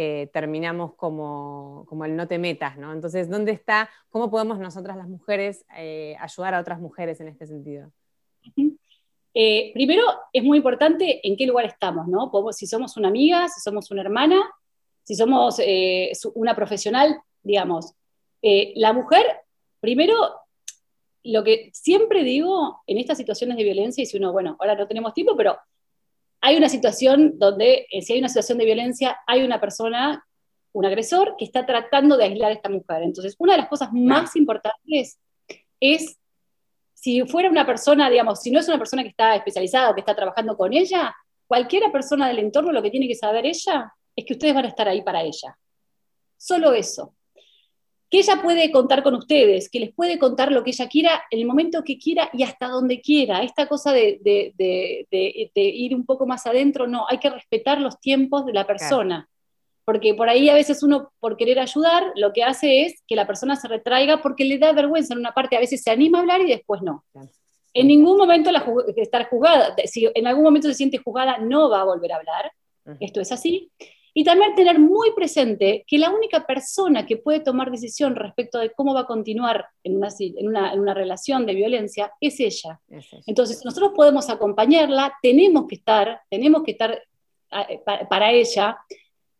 [0.00, 2.92] eh, terminamos como, como, el no te metas, ¿no?
[2.92, 7.48] Entonces, ¿dónde está, cómo podemos nosotras las mujeres eh, ayudar a otras mujeres en este
[7.48, 7.90] sentido?
[9.34, 12.30] Eh, primero, es muy importante en qué lugar estamos, ¿no?
[12.52, 14.40] Si somos una amiga, si somos una hermana,
[15.02, 17.92] si somos eh, una profesional, digamos.
[18.40, 19.24] Eh, la mujer,
[19.80, 20.14] primero,
[21.24, 24.86] lo que siempre digo en estas situaciones de violencia, y si uno, bueno, ahora no
[24.86, 25.58] tenemos tiempo, pero
[26.40, 30.24] hay una situación donde, si hay una situación de violencia, hay una persona,
[30.72, 33.02] un agresor, que está tratando de aislar a esta mujer.
[33.02, 35.18] Entonces, una de las cosas más importantes
[35.80, 36.18] es
[36.94, 40.00] si fuera una persona, digamos, si no es una persona que está especializada o que
[40.00, 41.14] está trabajando con ella,
[41.46, 44.68] cualquiera persona del entorno lo que tiene que saber ella es que ustedes van a
[44.68, 45.56] estar ahí para ella.
[46.36, 47.14] Solo eso.
[48.10, 51.40] Que ella puede contar con ustedes, que les puede contar lo que ella quiera en
[51.40, 53.42] el momento que quiera y hasta donde quiera.
[53.42, 54.20] Esta cosa de,
[55.54, 59.28] ir un poco más adentro, no, hay que respetar los tiempos de la persona
[59.88, 63.26] porque por ahí a veces uno, por querer ayudar, lo que hace es que la
[63.26, 66.20] persona se retraiga porque le da vergüenza en una parte, a veces se anima a
[66.20, 67.06] hablar y después no.
[67.72, 68.66] En ningún momento la
[68.96, 72.52] estar juzgada, si en algún momento se siente juzgada, no va a volver a hablar,
[73.00, 73.72] esto es así.
[74.18, 78.72] Y también tener muy presente que la única persona que puede tomar decisión respecto de
[78.72, 82.80] cómo va a continuar en una, en una, en una relación de violencia es ella.
[83.28, 87.00] Entonces, nosotros podemos acompañarla, tenemos que estar, tenemos que estar
[88.10, 88.76] para ella,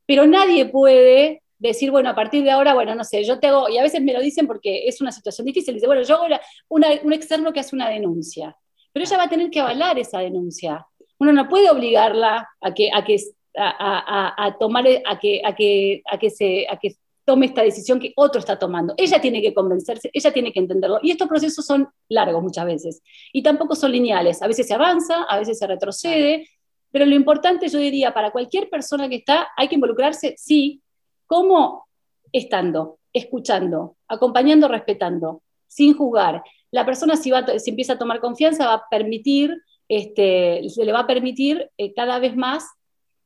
[0.06, 3.68] pero nadie puede decir, bueno, a partir de ahora, bueno, no sé, yo te hago,
[3.68, 6.26] y a veces me lo dicen porque es una situación difícil, dice, bueno, yo hago
[6.68, 8.56] un externo que hace una denuncia,
[8.92, 10.86] pero ella va a tener que avalar esa denuncia.
[11.18, 13.16] Uno no puede obligarla a que, a que,
[13.58, 16.96] a, tomar, a que, a que, a que se, a que
[17.28, 18.94] tome esta decisión que otro está tomando.
[18.96, 20.98] Ella tiene que convencerse, ella tiene que entenderlo.
[21.02, 23.02] Y estos procesos son largos muchas veces.
[23.34, 24.40] Y tampoco son lineales.
[24.40, 26.48] A veces se avanza, a veces se retrocede.
[26.90, 30.80] Pero lo importante, yo diría, para cualquier persona que está, hay que involucrarse, sí,
[31.26, 31.86] como
[32.32, 36.42] estando, escuchando, acompañando, respetando, sin juzgar.
[36.70, 39.54] La persona si, va, si empieza a tomar confianza va a permitir,
[39.86, 42.64] este, se le va a permitir eh, cada vez más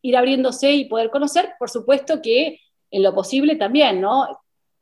[0.03, 2.61] ir abriéndose y poder conocer, por supuesto que
[2.91, 4.27] en lo posible también, ¿no?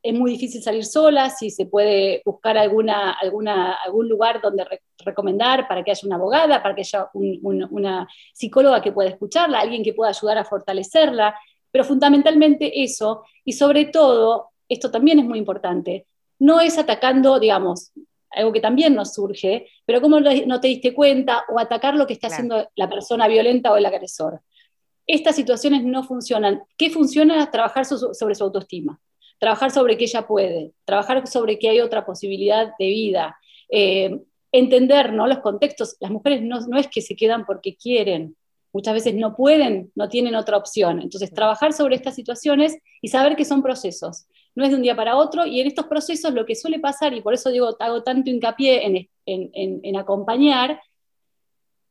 [0.02, 4.66] Es muy difícil salir sola, si se puede buscar alguna, alguna, algún lugar donde
[5.04, 9.84] recomendar para que haya una abogada, para que haya una psicóloga que pueda escucharla, alguien
[9.84, 11.38] que pueda ayudar a fortalecerla,
[11.70, 16.06] pero fundamentalmente eso, y sobre todo, esto también es muy importante,
[16.38, 17.92] no es atacando, digamos,
[18.30, 22.14] algo que también nos surge, pero cómo no te diste cuenta o atacar lo que
[22.14, 24.40] está haciendo la persona violenta o el agresor.
[25.12, 26.62] Estas situaciones no funcionan.
[26.76, 27.50] ¿Qué funciona?
[27.50, 29.00] Trabajar sobre su autoestima,
[29.40, 33.36] trabajar sobre que ella puede, trabajar sobre que hay otra posibilidad de vida,
[33.70, 34.20] eh,
[34.52, 35.26] entender ¿no?
[35.26, 35.96] los contextos.
[35.98, 38.36] Las mujeres no, no es que se quedan porque quieren,
[38.72, 41.00] muchas veces no pueden, no tienen otra opción.
[41.00, 44.26] Entonces, trabajar sobre estas situaciones y saber que son procesos.
[44.54, 47.14] No es de un día para otro y en estos procesos lo que suele pasar,
[47.14, 50.80] y por eso digo, hago tanto hincapié en, en, en acompañar,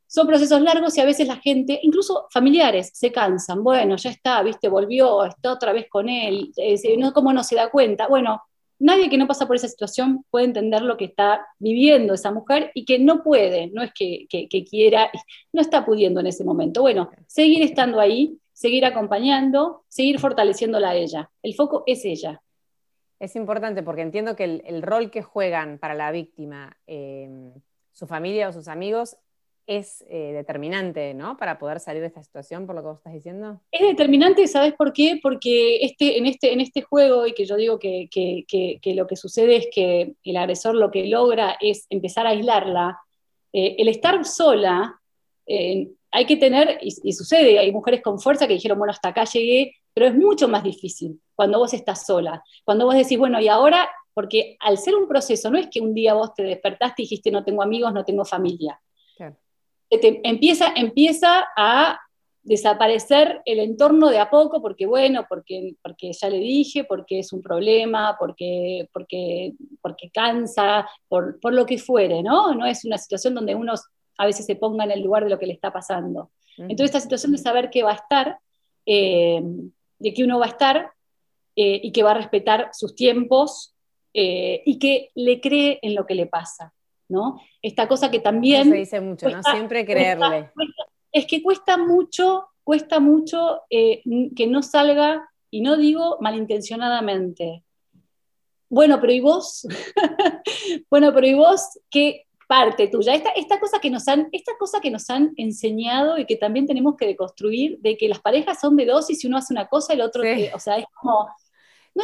[0.10, 3.64] son procesos largos y a veces la gente, incluso familiares, se cansan.
[3.64, 7.56] Bueno, ya está, viste, volvió, está otra vez con él, eh, no, ¿cómo no se
[7.56, 8.08] da cuenta?
[8.08, 8.42] Bueno,
[8.80, 12.72] nadie que no pasa por esa situación puede entender lo que está viviendo esa mujer
[12.74, 14.28] y que no puede, no es que,
[14.68, 15.12] quiera,
[15.54, 16.82] no está pudiendo en ese momento.
[16.82, 21.30] Bueno, seguir estando ahí, seguir acompañando, seguir fortaleciéndola a ella.
[21.44, 22.42] El foco es ella.
[23.20, 27.52] Es importante porque entiendo que el, rol que juegan para la víctima eh,
[27.92, 29.18] su familia o sus amigos
[29.70, 31.38] es eh, determinante, ¿no?
[31.38, 33.62] Para poder salir de esta situación, por lo que vos estás diciendo.
[33.72, 35.20] Es determinante, ¿sabes por qué?
[35.22, 38.10] Porque este, en, este, en este juego, y que yo digo que,
[38.84, 43.00] lo que sucede es que el agresor lo que logra es empezar a aislarla,
[43.54, 45.00] eh, el estar sola,
[45.46, 49.10] eh, hay que tener, y, y, sucede, hay mujeres con fuerza que dijeron, bueno, hasta
[49.10, 53.40] acá llegué, pero es mucho más difícil cuando vos estás sola, cuando vos decís, bueno,
[53.40, 57.04] y ahora, porque al ser un proceso, no es que un día vos te despertaste
[57.04, 58.82] y dijiste, no tengo amigos, no tengo familia
[59.90, 62.00] empieza, empieza a
[62.44, 67.34] desaparecer el entorno de a poco, porque bueno, porque, porque ya le dije, porque es
[67.34, 72.54] un problema, porque, porque, porque cansa, por, por lo que fuere, ¿no?
[72.56, 73.74] No es una situación donde uno
[74.18, 76.32] a veces se ponga en el lugar de lo que le está pasando.
[76.58, 78.38] Entonces, esta situación de saber que va a estar,
[78.86, 79.42] eh,
[79.98, 80.92] de que uno va a estar
[81.56, 83.76] eh, y que va a respetar sus tiempos
[84.14, 86.74] eh, y que le cree en lo que le pasa.
[87.10, 87.42] ¿No?
[87.62, 88.70] Esta cosa que también...
[88.70, 89.44] se dice mucho, ¿no?
[89.44, 90.52] Siempre creerle.
[91.12, 94.02] es que cuesta mucho, cuesta mucho eh,
[94.36, 97.64] que no salga, y no digo malintencionadamente.
[98.70, 99.68] Bueno, pero ¿y vos?
[100.90, 103.16] bueno, pero ¿y vos qué parte tuya?
[103.16, 106.68] Esta, esta, cosa que nos han, esta cosa que nos han enseñado y que también
[106.68, 109.68] tenemos que deconstruir, de que las parejas son de dos y si uno hace una
[109.68, 111.28] cosa, el otro, o sea, es como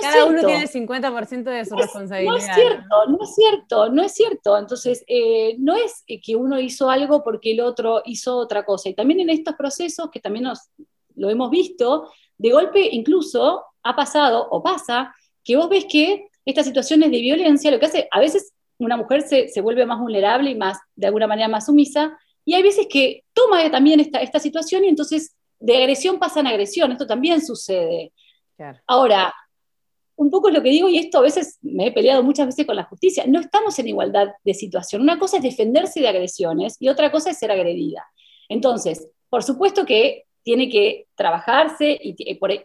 [0.01, 2.31] cada uno tiene el 50% de su responsabilidad.
[2.31, 4.57] No es cierto, no es cierto, no es cierto.
[4.57, 8.89] Entonces, eh, no es que uno hizo algo porque el otro hizo otra cosa.
[8.89, 10.69] Y también en estos procesos, que también nos,
[11.15, 16.65] lo hemos visto, de golpe incluso ha pasado o pasa que vos ves que estas
[16.65, 20.51] situaciones de violencia lo que hace, a veces una mujer se, se vuelve más vulnerable
[20.51, 24.39] y más, de alguna manera, más sumisa, y hay veces que toma también esta, esta
[24.39, 28.13] situación y entonces de agresión pasan a agresión, esto también sucede.
[28.85, 29.33] Ahora,
[30.17, 32.75] un poco lo que digo, y esto a veces me he peleado muchas veces con
[32.75, 35.01] la justicia, no estamos en igualdad de situación.
[35.01, 38.05] Una cosa es defenderse de agresiones y otra cosa es ser agredida.
[38.47, 42.15] Entonces, por supuesto que tiene que trabajarse y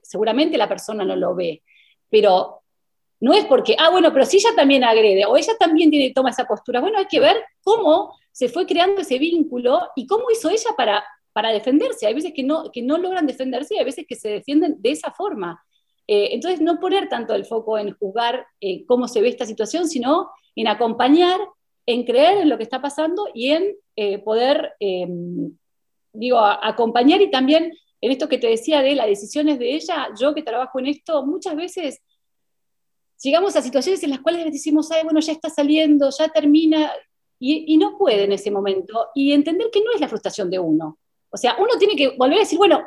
[0.03, 1.63] seguramente la persona no lo ve,
[2.09, 2.61] pero
[3.21, 6.31] no es porque, ah, bueno, pero si ella también agrede o ella también tiene, toma
[6.31, 10.49] esa postura, bueno, hay que ver cómo se fue creando ese vínculo y cómo hizo
[10.49, 12.07] ella para, para defenderse.
[12.07, 14.93] Hay veces que no, que no logran defenderse y hay veces que se defienden de
[14.93, 15.63] esa forma.
[16.13, 19.87] Eh, entonces, no poner tanto el foco en juzgar eh, cómo se ve esta situación,
[19.87, 21.39] sino en acompañar,
[21.87, 25.57] en creer en lo que está pasando y en eh, poder, em,
[26.13, 30.35] digo, acompañar y también en esto que te decía de las decisiones de ella, yo
[30.35, 32.01] que trabajo en esto, muchas veces
[33.23, 36.91] llegamos a situaciones en las cuales decimos, ay, bueno, ya está saliendo, ya termina,
[37.39, 40.59] y, y, no puede en ese momento, y entender que no es la frustración de
[40.59, 40.99] uno.
[41.31, 42.85] O sea, uno tiene que volver a decir, bueno,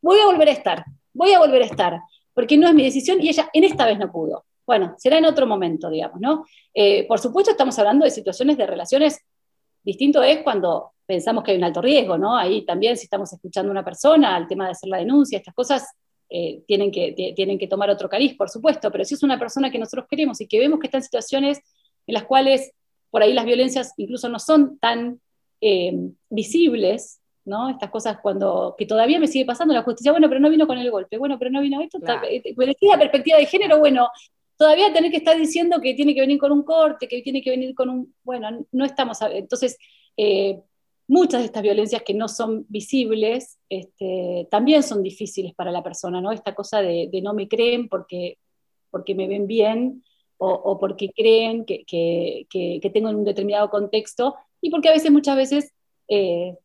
[0.00, 2.00] voy a volver a estar, voy a volver a estar,
[2.36, 4.44] porque no es mi decisión y ella en esta vez no pudo.
[4.66, 6.44] Bueno, será en otro momento, digamos, ¿no?
[6.74, 9.24] Eh, por supuesto, estamos hablando de situaciones de relaciones.
[9.82, 12.36] Distinto es cuando pensamos que hay un alto riesgo, ¿no?
[12.36, 15.54] Ahí también, si estamos escuchando a una persona, el tema de hacer la denuncia, estas
[15.54, 15.88] cosas
[16.28, 19.70] eh, tienen, que, tienen que tomar otro cariz, por supuesto, pero si es una persona
[19.70, 21.60] que nosotros queremos y que vemos que está en situaciones
[22.06, 22.70] en las cuales
[23.10, 25.22] por ahí las violencias incluso no son tan
[25.62, 25.94] eh,
[26.28, 27.70] visibles, ¿no?
[27.70, 30.78] Estas cosas cuando, que todavía me sigue pasando la justicia, bueno, pero no vino con
[30.78, 32.26] el golpe, bueno, pero no vino esto, claro.
[32.26, 34.08] la perspectiva de género, bueno,
[34.56, 37.50] todavía tener que estar diciendo que tiene que venir con un corte, que tiene que
[37.50, 39.78] venir con un, bueno, no estamos, entonces,
[40.16, 40.60] eh,
[41.08, 46.20] muchas de estas violencias que no son visibles este, también son difíciles para la persona,
[46.20, 46.32] ¿no?
[46.32, 48.38] Esta cosa de, no me creen porque,
[48.90, 50.02] porque me ven bien
[50.38, 55.72] o, porque creen que, que, tengo un determinado contexto y porque a veces, muchas veces,
[56.08, 56.56] eh,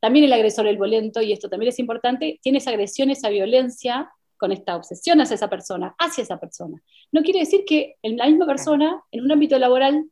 [0.00, 4.10] también el agresor, el violento, y esto también es importante, tiene esa agresión, esa violencia
[4.36, 6.82] con esta obsesión hacia esa persona, hacia esa persona.
[7.12, 10.04] No quiere decir que la misma persona en un ámbito laboral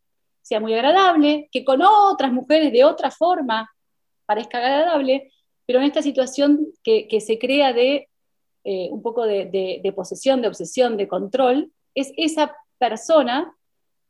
[0.43, 3.71] sea muy agradable, que con otras mujeres de otra forma
[4.27, 5.33] parezca agradable,
[5.67, 8.09] pero en esta situación que, se crea de
[8.65, 13.55] eh, un poco de, posesión, de obsesión, de control, es esa persona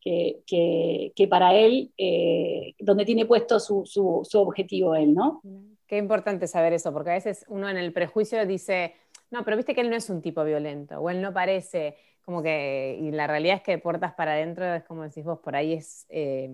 [0.04, 5.40] que, para él, eh, donde tiene puesto su, su, objetivo él, ¿no?
[5.86, 8.94] Qué importante saber eso, porque a veces uno en el prejuicio dice,
[9.30, 12.42] no, pero viste que él no es un tipo violento, o él no parece como
[12.42, 15.74] que, y la realidad es que puertas para adentro es como decís vos, por ahí
[15.74, 16.50] es eh,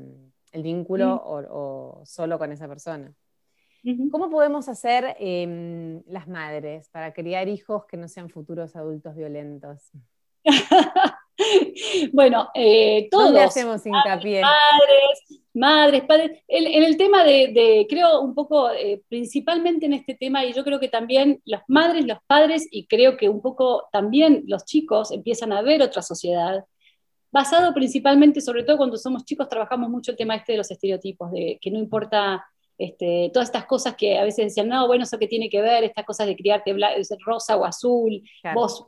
[0.53, 3.13] el vínculo o, solo con esa persona.
[4.11, 9.91] ¿Cómo podemos hacer em, las madres para criar hijos que no sean futuros adultos violentos?
[12.13, 13.27] bueno, eh, todos.
[13.27, 14.43] ¿Dónde hacemos hincapié?
[14.43, 16.43] Madres, madres, padres.
[16.49, 20.81] En, el tema de, creo un poco, eh, principalmente en este tema, y yo creo
[20.81, 25.53] que también las madres, los padres, y creo que un poco también los chicos empiezan
[25.53, 26.65] a ver otra sociedad,
[27.33, 31.31] basado principalmente, sobre todo cuando somos chicos, trabajamos mucho el tema este de los estereotipos,
[31.31, 32.45] de que no importa
[32.81, 35.85] este, todas estas cosas que a veces decían, no, bueno, eso que tiene que ver,
[35.85, 36.75] estas cosas de criarte
[37.27, 38.23] rosa o azul,
[38.55, 38.87] vos,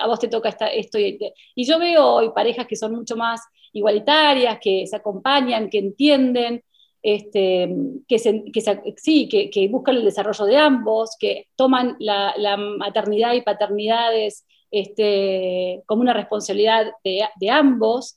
[0.00, 1.00] a vos te toca esto.
[1.00, 1.18] Y,
[1.56, 3.40] y, yo veo hoy parejas que son mucho más
[3.72, 6.62] igualitarias, que se acompañan, que entienden,
[7.02, 7.74] este,
[8.06, 15.82] que, sí, que, buscan el desarrollo de ambos, que toman la, maternidad y paternidades este,
[15.86, 18.16] como una responsabilidad de, de ambos.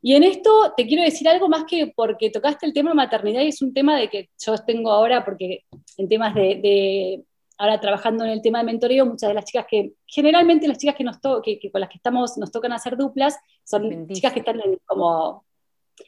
[0.00, 3.42] Y en esto te quiero decir algo más que porque tocaste el tema de maternidad
[3.42, 5.64] y es un tema de que yo tengo ahora, porque
[5.96, 7.24] en temas de,
[7.58, 10.94] ahora trabajando en el tema de mentoreo, muchas de las chicas que, generalmente las chicas
[10.94, 11.42] que, nos con
[11.80, 15.44] las que estamos, nos tocan hacer duplas, son chicas que están como,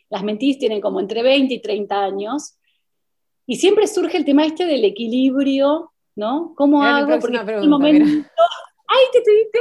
[0.08, 2.56] las mentís tienen como entre 20 y 30 años,
[3.46, 6.54] y siempre surge el tema este del equilibrio, ¿no?
[6.54, 7.18] ¿Cómo hago?
[7.18, 8.28] Porque en el momento,
[8.92, 9.58] ¡Ay, te tuviste!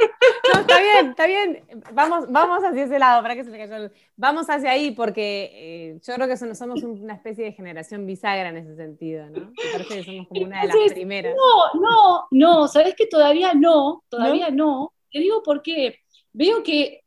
[0.53, 1.63] No, está bien, está bien.
[1.93, 3.91] Vamos, vamos hacia ese lado, para que se me cayó.
[4.15, 8.57] Vamos hacia ahí, porque eh, yo creo que somos una especie de generación bisagra en
[8.57, 9.51] ese sentido, ¿no?
[9.51, 11.35] Me parece que somos como una de las primeras.
[11.35, 14.65] No, no, no, sabes que todavía no, todavía no.
[14.65, 14.93] no.
[15.11, 15.99] Te digo porque
[16.33, 17.03] veo que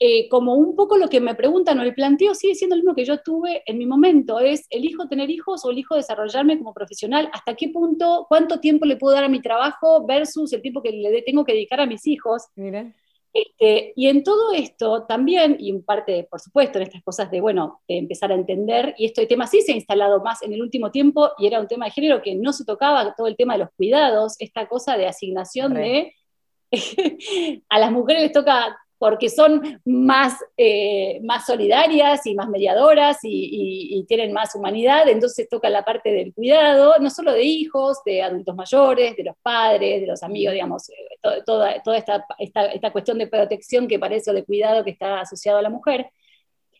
[0.00, 2.94] eh, como un poco lo que me preguntan, o el planteo sigue siendo el mismo
[2.94, 7.30] que yo tuve en mi momento, es, ¿elijo tener hijos o elijo desarrollarme como profesional?
[7.32, 10.90] ¿Hasta qué punto, cuánto tiempo le puedo dar a mi trabajo versus el tiempo que
[10.90, 12.44] le tengo que dedicar a mis hijos?
[13.32, 17.40] Este, y en todo esto también, y en parte, por supuesto, en estas cosas de,
[17.40, 20.62] bueno, de empezar a entender, y este tema sí se ha instalado más en el
[20.62, 23.54] último tiempo, y era un tema de género que no se tocaba, todo el tema
[23.54, 26.14] de los cuidados, esta cosa de asignación de...
[27.68, 34.02] a las mujeres les toca porque son más, eh, más solidarias y más mediadoras y,
[34.08, 38.56] tienen más humanidad, entonces toca la parte del cuidado, no solo de hijos, de adultos
[38.56, 40.94] mayores, de los padres, de los amigos, digamos, eh,
[41.44, 45.58] toda, toda esta, esta, cuestión de protección que parece o de cuidado que está asociado
[45.58, 46.06] a la mujer.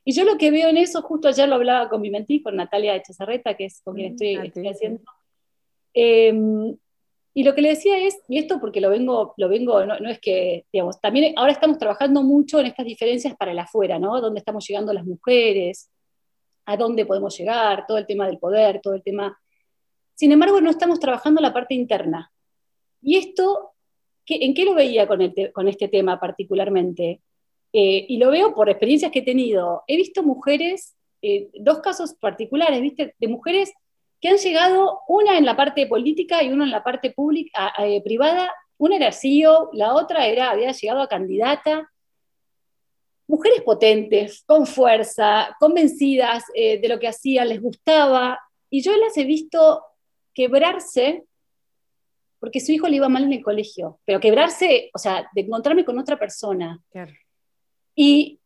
[0.03, 2.57] Y yo lo que veo en eso, justo ayer lo hablaba con mi mentí, con
[2.57, 5.03] Natalia Echezarreta, que es con quien mm, estoy, estoy haciendo,
[5.93, 6.33] eh,
[7.37, 10.20] y lo que le decía es, y esto porque lo vengo, lo vengo no, es
[10.20, 14.20] que, digamos, también ahora estamos trabajando mucho en estas diferencias para el afuera, ¿no?
[14.20, 15.91] Dónde estamos llegando las mujeres,
[16.64, 19.37] a dónde podemos llegar, todo el tema del poder, todo el tema...
[20.14, 22.30] Sin embargo, no estamos trabajando la parte interna.
[23.03, 23.72] Y esto,
[24.26, 25.20] ¿en qué lo veía con,
[25.53, 27.20] con este tema particularmente?
[27.72, 29.82] Eh, y lo veo por experiencias que he tenido.
[29.89, 33.16] He visto mujeres, eh, dos casos particulares, ¿viste?
[33.18, 33.72] De mujeres
[34.25, 38.03] que han llegado, una en la parte política y una en la parte pública, eh,
[38.03, 41.93] privada, una era CEO, la otra era, había llegado a candidata.
[43.27, 49.14] Mujeres potentes, con fuerza, convencidas eh, de lo que hacían, les gustaba, y yo las
[49.18, 49.85] he visto
[50.33, 51.25] quebrarse
[52.41, 55.85] porque su hijo le iba mal en el colegio, pero quebrarse, o sea, de encontrarme
[55.85, 56.83] con otra persona.
[57.95, 58.41] Y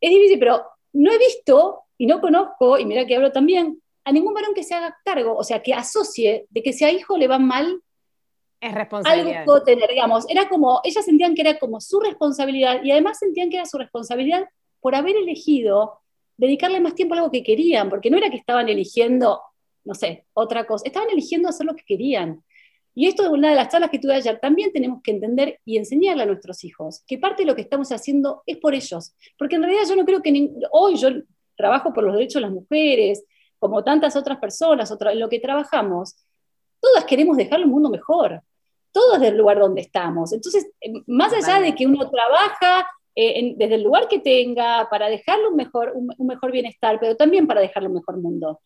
[0.00, 4.12] es difícil, pero no he visto y no conozco, y mira que hablo también, a
[4.12, 7.18] ningún varón que se haga cargo, o sea, que asocie de que si a hijo
[7.18, 7.80] le va mal,
[8.60, 9.40] es responsabilidad.
[9.42, 10.24] Algo tener, digamos.
[10.28, 13.78] Era como, ellas sentían que era como su responsabilidad y además sentían que era su
[13.78, 14.48] responsabilidad
[14.80, 16.00] por haber elegido
[16.36, 19.40] dedicarle más tiempo a algo que querían, porque no era que estaban eligiendo,
[19.84, 22.42] no sé, otra cosa, estaban eligiendo hacer lo que querían.
[22.94, 24.38] Y esto es una de las charlas que tuve ayer.
[24.40, 27.92] También tenemos que entender y enseñarle a nuestros hijos que parte de lo que estamos
[27.92, 29.14] haciendo es por ellos.
[29.36, 31.10] Porque en realidad yo no creo que hoy yo
[31.56, 33.24] trabajo por los derechos de las mujeres,
[33.58, 36.16] como tantas otras personas, en lo que trabajamos,
[36.80, 38.42] todas queremos dejar el mundo mejor,
[38.92, 40.32] todos del lugar donde estamos.
[40.32, 45.08] Entonces, eh, más allá de que uno trabaja eh, desde el lugar que tenga para
[45.08, 48.60] dejarle un mejor, un, mejor bienestar, pero también para dejarle un mejor mundo.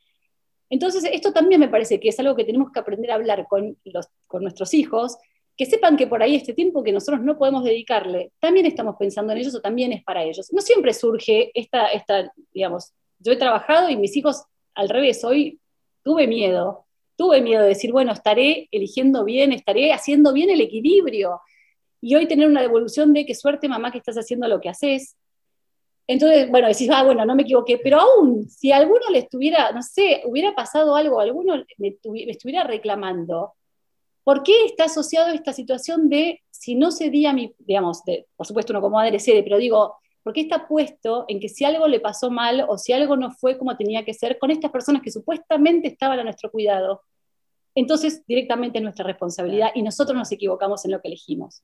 [0.68, 3.76] Entonces, esto también me parece que es algo que tenemos que aprender a hablar con,
[3.84, 5.16] los, con nuestros hijos,
[5.60, 9.34] que sepan que por ahí este tiempo que nosotros no podemos dedicarle, también estamos pensando
[9.34, 10.50] en ellos o también es para ellos.
[10.54, 14.42] No siempre surge esta, esta digamos, yo he trabajado y mis hijos
[14.74, 15.60] al revés, hoy
[16.02, 21.42] tuve miedo, tuve miedo de decir, bueno, estaré eligiendo bien, estaré haciendo bien el equilibrio.
[22.00, 25.14] Y hoy tener una devolución de qué suerte, mamá, que estás haciendo lo que haces.
[26.06, 29.82] Entonces, bueno, decís, ah, bueno, no me equivoqué, pero aún, si alguno le estuviera, no
[29.82, 31.98] sé, hubiera pasado algo, alguno me,
[32.28, 33.52] estuviera reclamando,
[34.24, 38.72] ¿por qué está asociado esta situación de, si no cedía mi, digamos, de, por supuesto
[38.72, 42.30] uno como madre cede, pero digo, porque está puesto en que si algo le pasó
[42.30, 45.88] mal o si algo no fue como tenía que ser con estas personas que supuestamente
[45.88, 47.02] estaban a nuestro cuidado,
[47.74, 51.62] entonces directamente es nuestra responsabilidad y nosotros nos equivocamos en lo que elegimos.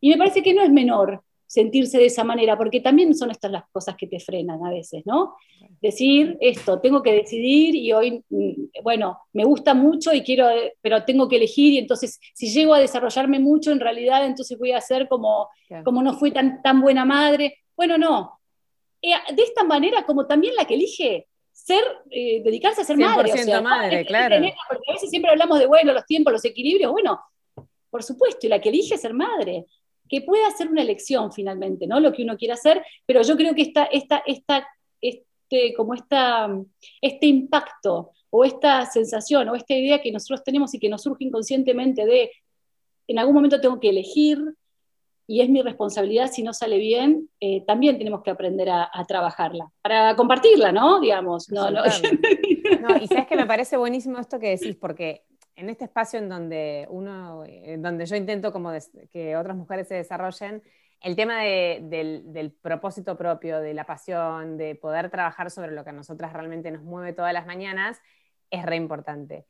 [0.00, 3.50] Y me parece que no es menor sentirse de esa manera, porque también son estas
[3.50, 5.34] las cosas que te frenan a veces, ¿no?
[5.80, 10.46] Decir esto, tengo que decidir y hoy, mm, bueno, me gusta mucho y quiero,
[10.82, 14.72] pero tengo que elegir y entonces si llego a desarrollarme mucho, en realidad entonces voy
[14.72, 15.48] a ser como,
[15.84, 17.56] como no fui tan, tan buena madre.
[17.74, 18.38] Bueno, no.
[19.00, 23.32] Eh, de esta manera, como también la que elige ser, eh, dedicarse a ser madre.
[23.32, 24.36] 100% madre, claro.
[24.68, 26.92] porque a veces siempre hablamos de, bueno, los tiempos, los equilibrios.
[26.92, 27.18] Bueno,
[27.90, 29.64] por supuesto, y la que elige ser madre.
[30.08, 32.00] Que pueda ser una elección finalmente, ¿no?
[32.00, 34.66] Lo que uno quiera hacer, pero yo creo que esta, esta, esta,
[35.00, 36.48] este, como esta,
[37.00, 41.24] este impacto o esta sensación o esta idea que nosotros tenemos y que nos surge
[41.24, 42.30] inconscientemente de
[43.06, 44.38] en algún momento tengo que elegir,
[45.30, 49.70] y es mi responsabilidad si no sale bien, eh, también tenemos que aprender a, trabajarla,
[49.82, 51.00] para compartirla, ¿no?
[51.00, 51.82] Digamos, no, no.
[53.00, 55.24] y sabes que me parece buenísimo esto que decís, porque
[55.58, 58.70] en este espacio en donde uno, en donde yo intento como
[59.10, 60.62] que otras mujeres se desarrollen,
[61.00, 65.90] el tema del, del, propósito propio, de la pasión, de poder trabajar sobre lo que
[65.90, 68.00] a nosotras realmente nos mueve todas las mañanas,
[68.50, 69.46] es re importante.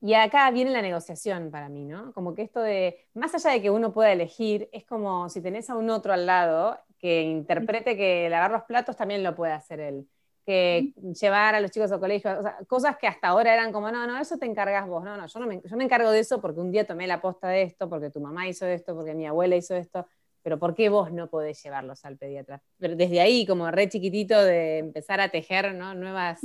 [0.00, 2.12] Y acá viene la negociación para mí, ¿no?
[2.12, 5.70] Como que esto de, más allá de que uno pueda elegir, es como si tenés
[5.70, 9.80] a un otro al lado que interprete que lavar los platos también lo puede hacer
[9.80, 10.08] él,
[10.46, 13.90] que llevar a los chicos al colegio, o sea, cosas que hasta ahora eran como,
[13.90, 16.20] no, no, eso te encargas vos, no, no, yo no me, yo me encargo de
[16.20, 19.12] eso porque un día tomé la posta de esto, porque tu mamá hizo esto, porque
[19.12, 20.06] mi abuela hizo esto,
[20.42, 22.62] pero ¿por qué vos no podés llevarlos al pediatra?
[22.78, 25.94] Pero desde ahí, como re chiquitito, de empezar a tejer ¿no?
[25.94, 26.40] nuevas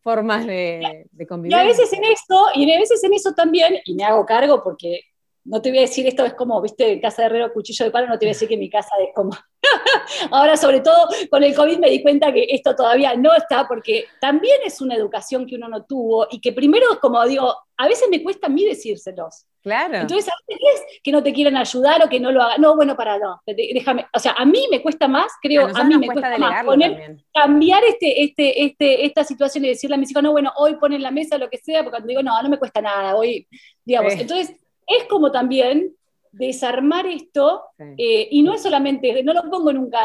[0.00, 1.56] formas de, de convivir.
[1.56, 4.64] Y a veces en eso, y a veces en eso también, y me hago cargo
[4.64, 5.02] porque
[5.44, 8.06] no te voy a decir esto es como, viste, casa de herrero, cuchillo de palo,
[8.06, 9.30] no te voy a decir que mi casa es como...
[10.30, 14.06] Ahora, sobre todo con el COVID, me di cuenta que esto todavía no está, porque
[14.20, 18.08] también es una educación que uno no tuvo y que primero, como digo, a veces
[18.10, 19.46] me cuesta a mí decírselos.
[19.62, 19.96] Claro.
[19.96, 22.60] Entonces, a veces es que no te quieran ayudar o que no lo hagan.
[22.60, 24.06] No, bueno, para, no, déjame.
[24.14, 27.82] O sea, a mí me cuesta más, creo, a, mí me cuesta, más poner, cambiar
[27.84, 31.10] este, este, este, esta situación y decirle a mis hijos, no, bueno, hoy ponen la
[31.10, 33.46] mesa, lo que sea, porque cuando digo, no, no me cuesta nada, hoy,
[33.84, 34.14] digamos.
[34.14, 34.56] Entonces,
[34.88, 35.94] es como también
[36.32, 37.62] desarmar esto,
[37.96, 39.98] eh, y no es solamente, no lo pongo nunca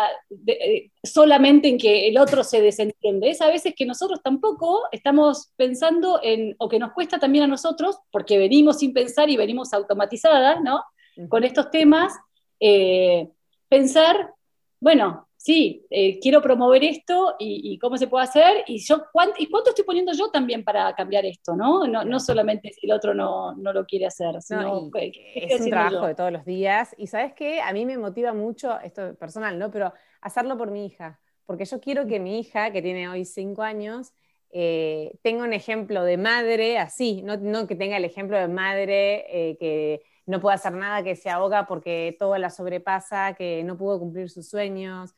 [0.47, 5.51] eh, solamente en que el otro se desentiende, es a veces que nosotros tampoco estamos
[5.55, 9.73] pensando en, o que nos cuesta también a nosotros, porque venimos sin pensar y venimos
[9.73, 10.83] automatizadas, ¿no?
[11.29, 12.13] Con estos temas,
[12.59, 13.29] eh,
[13.69, 14.33] pensar,
[14.79, 19.49] bueno, sí, eh, quiero promover esto y, cómo se puede hacer y, yo, cuánto, y
[19.49, 21.85] cuánto estoy poniendo yo también para cambiar esto, ¿no?
[21.85, 26.31] No, solamente si el otro no, lo quiere hacer, sino es un trabajo de todos
[26.31, 29.69] los días y sabes qué, a mí me motiva mucho, esto personal, ¿no?
[29.69, 33.63] Pero hacerlo por mi hija, porque yo quiero que mi hija, que tiene hoy cinco
[33.63, 34.13] años,
[34.49, 39.57] eh, tenga un ejemplo de madre así, no, que tenga el ejemplo de madre eh,
[39.57, 43.99] que no puede hacer nada, que se ahoga porque todo la sobrepasa, que no pudo
[43.99, 45.13] cumplir sus sueños,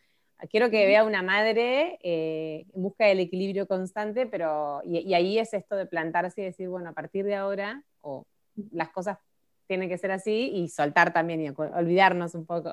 [0.50, 5.54] quiero que vea una madre eh, en busca del equilibrio constante, pero y, ahí es
[5.54, 8.26] esto de plantarse y decir, bueno, a partir de ahora, o
[8.72, 9.18] las cosas
[9.68, 12.72] tienen que ser así y soltar también y olvidarnos un poco.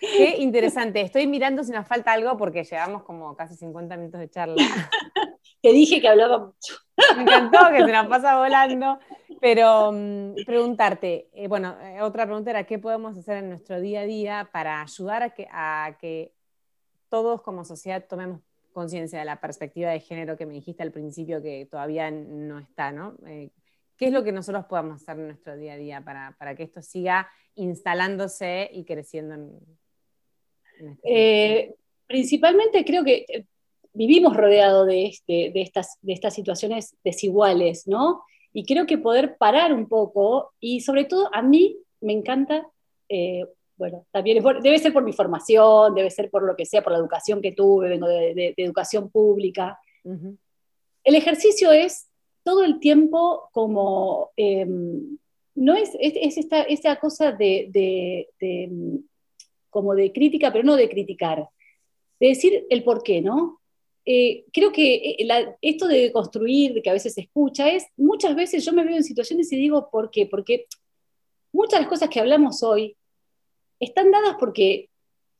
[0.00, 1.00] Qué interesante.
[1.00, 4.62] Estoy mirando si nos falta algo porque llevamos como casi 50 minutos de charla.
[5.62, 6.74] Te dije que hablaba mucho.
[7.16, 8.98] Me encantó que se nos pasa volando.
[9.40, 14.00] Pero mm, preguntarte, eh, bueno, eh, otra pregunta era, ¿qué podemos hacer en nuestro día
[14.00, 16.32] a día para ayudar a que, a que
[17.08, 18.40] todos como sociedad tomemos
[18.72, 22.92] conciencia de la perspectiva de género que me dijiste al principio que todavía no está,
[22.92, 23.16] ¿no?
[23.26, 23.50] Eh,
[24.02, 26.64] ¿Qué es lo que nosotros podemos hacer en nuestro día a día para, para que
[26.64, 29.34] esto siga instalándose y creciendo?
[29.34, 31.76] En, este
[32.08, 33.46] principalmente creo que
[33.92, 38.24] vivimos rodeados de, este, de, estas, de estas situaciones desiguales, ¿no?
[38.52, 42.66] Y creo que poder parar un poco, y sobre todo a mí me encanta,
[43.08, 43.46] eh,
[43.76, 46.98] bueno, también debe ser por mi formación, debe ser por lo que sea, por la
[46.98, 49.78] educación que tuve, vengo de, educación pública.
[51.04, 52.08] El ejercicio es
[52.44, 55.18] todo el tiempo como, em,
[55.54, 58.28] no es, es, esta, esta, cosa de,
[59.70, 61.48] como de crítica, pero no de criticar,
[62.20, 63.60] de decir el por qué, ¿no?
[64.04, 68.64] Eh, creo que eh, esto de construir, que a veces se escucha, es muchas veces
[68.64, 70.26] yo me veo en situaciones y digo, ¿por qué?
[70.26, 70.66] Porque
[71.52, 72.96] muchas de las cosas que hablamos hoy
[73.78, 74.90] están dadas porque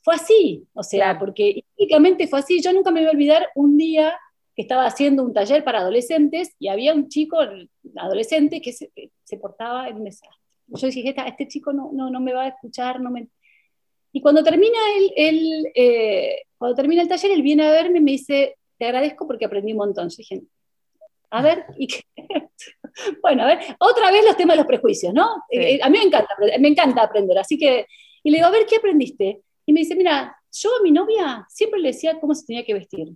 [0.02, 2.60] fue así, o sea, porque históricamente fue así.
[2.60, 4.18] Yo nunca me voy a olvidar un día
[4.54, 7.38] que estaba haciendo un taller para adolescentes y había un chico
[7.96, 8.90] adolescente que se,
[9.40, 10.38] portaba en un desastre.
[10.66, 13.28] Yo dije, este chico no, no, no me va a escuchar, no me...
[14.12, 14.78] Y cuando termina
[15.16, 19.26] el, eh, cuando termina el taller, él viene a verme y me dice, te agradezco
[19.26, 20.10] porque aprendí un montón.
[20.10, 20.42] Yo dije,
[21.30, 22.02] a ver, ¿y qué?
[23.22, 25.44] bueno, a ver, otra vez los temas de los prejuicios, ¿no?
[25.50, 27.86] Eh, a mí me encanta, me encanta aprender, así que,
[28.22, 29.40] y le digo, a ver, ¿qué aprendiste?
[29.64, 32.74] Y me dice, mira, yo a mi novia siempre le decía cómo se tenía que
[32.74, 33.08] vestir.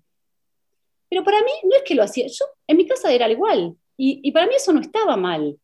[1.08, 4.20] Pero para mí no es que lo hacía, yo en mi casa era igual, y,
[4.22, 5.58] y para mí eso no estaba mal.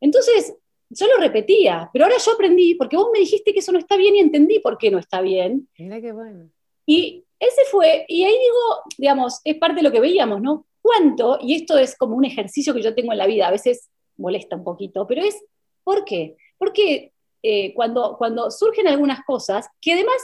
[0.00, 0.54] Entonces,
[0.90, 3.96] yo lo repetía, pero ahora yo aprendí, porque vos me dijiste que eso no está
[3.96, 5.68] bien y entendí por qué no está bien.
[5.78, 6.50] Mira qué bueno.
[6.86, 10.66] Y ese fue, y ahí digo, digamos, es parte de lo que veíamos, ¿no?
[10.80, 11.38] ¿Cuánto?
[11.40, 14.56] Y esto es como un ejercicio que yo tengo en la vida, a veces molesta
[14.56, 15.42] un poquito, pero es,
[15.82, 16.36] ¿por qué?
[16.58, 17.12] Porque
[17.42, 20.16] eh, cuando, cuando surgen algunas cosas, que además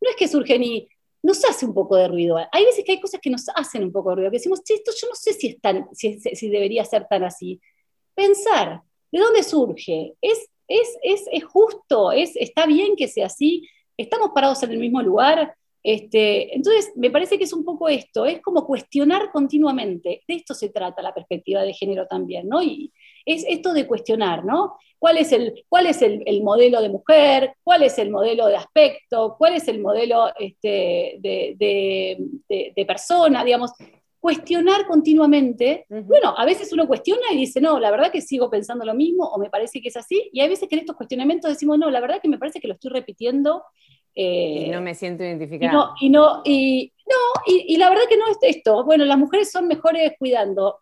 [0.00, 0.88] no es que surgen y
[1.22, 2.36] nos hace un poco de ruido.
[2.52, 4.92] Hay veces que hay cosas que nos hacen un poco de ruido, que decimos, esto
[5.00, 7.60] yo no sé si, es tan, si, si debería ser tan así.
[8.14, 10.14] Pensar, ¿De dónde surge?
[10.20, 12.12] ¿Es, es, es, es justo?
[12.12, 13.68] ¿Es, ¿Está bien que sea así?
[13.96, 15.54] ¿Estamos parados en el mismo lugar?
[15.82, 20.22] Este, entonces, me parece que es un poco esto, es como cuestionar continuamente.
[20.28, 22.62] De esto se trata la perspectiva de género también, ¿no?
[22.62, 22.92] Y
[23.24, 24.76] es esto de cuestionar, ¿no?
[24.98, 27.54] ¿Cuál es el, cuál es el, modelo de mujer?
[27.64, 29.34] ¿Cuál es el modelo de aspecto?
[29.38, 33.42] ¿Cuál es el modelo este, de, de, de, persona?
[33.42, 33.72] Digamos,
[34.20, 35.86] cuestionar continuamente.
[35.88, 39.24] Bueno, a veces uno cuestiona y dice, no, la verdad que sigo pensando lo mismo
[39.24, 40.28] o me parece que es así.
[40.32, 42.68] Y hay veces que en estos cuestionamientos decimos, no, la verdad que me parece que
[42.68, 43.64] lo estoy repitiendo.
[44.14, 45.94] y no me siento identificada.
[45.98, 48.84] Y no, y, no, y, la verdad que no es esto.
[48.84, 50.80] Bueno, las mujeres son mejores cuidando.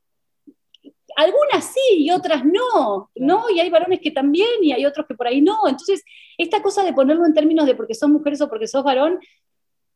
[1.18, 3.50] Algunas sí y otras no, ¿no?
[3.50, 5.66] Y hay varones que también y hay otros que por ahí no.
[5.66, 6.04] Entonces,
[6.36, 9.18] esta cosa de ponerlo en términos de porque son mujeres o porque sos varón,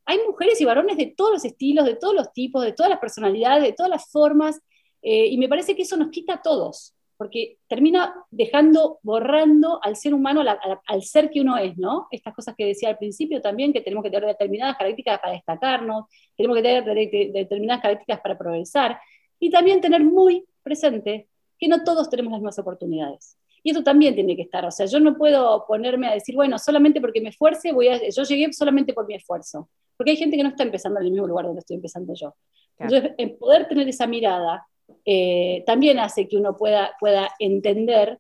[0.05, 2.99] hay mujeres y varones de todos los estilos, de todos los tipos, de todas las
[2.99, 4.61] personalidades, de todas las formas,
[5.01, 9.95] eh, y me parece que eso nos quita a todos, porque termina dejando, borrando al
[9.95, 10.43] ser humano,
[10.87, 12.09] al ser que uno es, ¿no?
[12.11, 16.07] Estas cosas que decía al principio también, que tenemos que tener determinadas características para destacarnos,
[16.37, 16.85] tenemos que tener
[17.33, 18.99] determinadas características para progresar,
[19.39, 23.37] y también tener muy presente que no todos tenemos las mismas oportunidades.
[23.63, 24.65] Y eso también tiene que estar.
[24.65, 28.09] O sea, yo no puedo ponerme a decir, bueno, solamente porque me esfuerce, voy a,
[28.09, 29.69] yo llegué solamente por mi esfuerzo.
[29.97, 32.35] Porque hay gente que no está empezando en el mismo lugar donde estoy empezando yo.
[32.79, 34.67] Entonces, en poder tener esa mirada
[35.05, 38.19] eh, también hace que uno pueda, pueda entender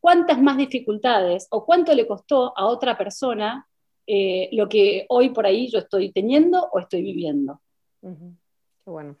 [0.00, 3.66] cuántas más dificultades o cuánto le costó a otra persona
[4.06, 7.60] eh, lo que hoy por ahí yo estoy teniendo o estoy viviendo.
[8.02, 9.16] Qué bueno.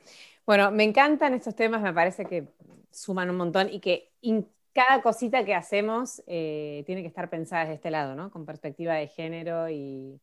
[0.46, 2.48] Bueno, me encantan estos temas, me parece que
[2.90, 4.12] suman un montón y que
[4.72, 8.30] cada cosita que hacemos eh, tiene que estar pensada desde este lado, ¿no?
[8.30, 10.20] Con perspectiva de género y,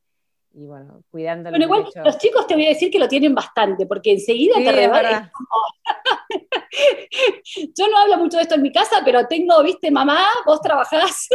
[0.53, 3.85] y bueno, cuidando Bueno, igual los chicos te voy a decir que lo tienen bastante,
[3.85, 5.31] porque enseguida te arrebatan.
[7.77, 11.27] Yo no hablo mucho de esto en mi casa, pero tengo, viste, mamá, vos trabajás.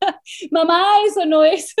[0.50, 1.74] mamá, eso no es.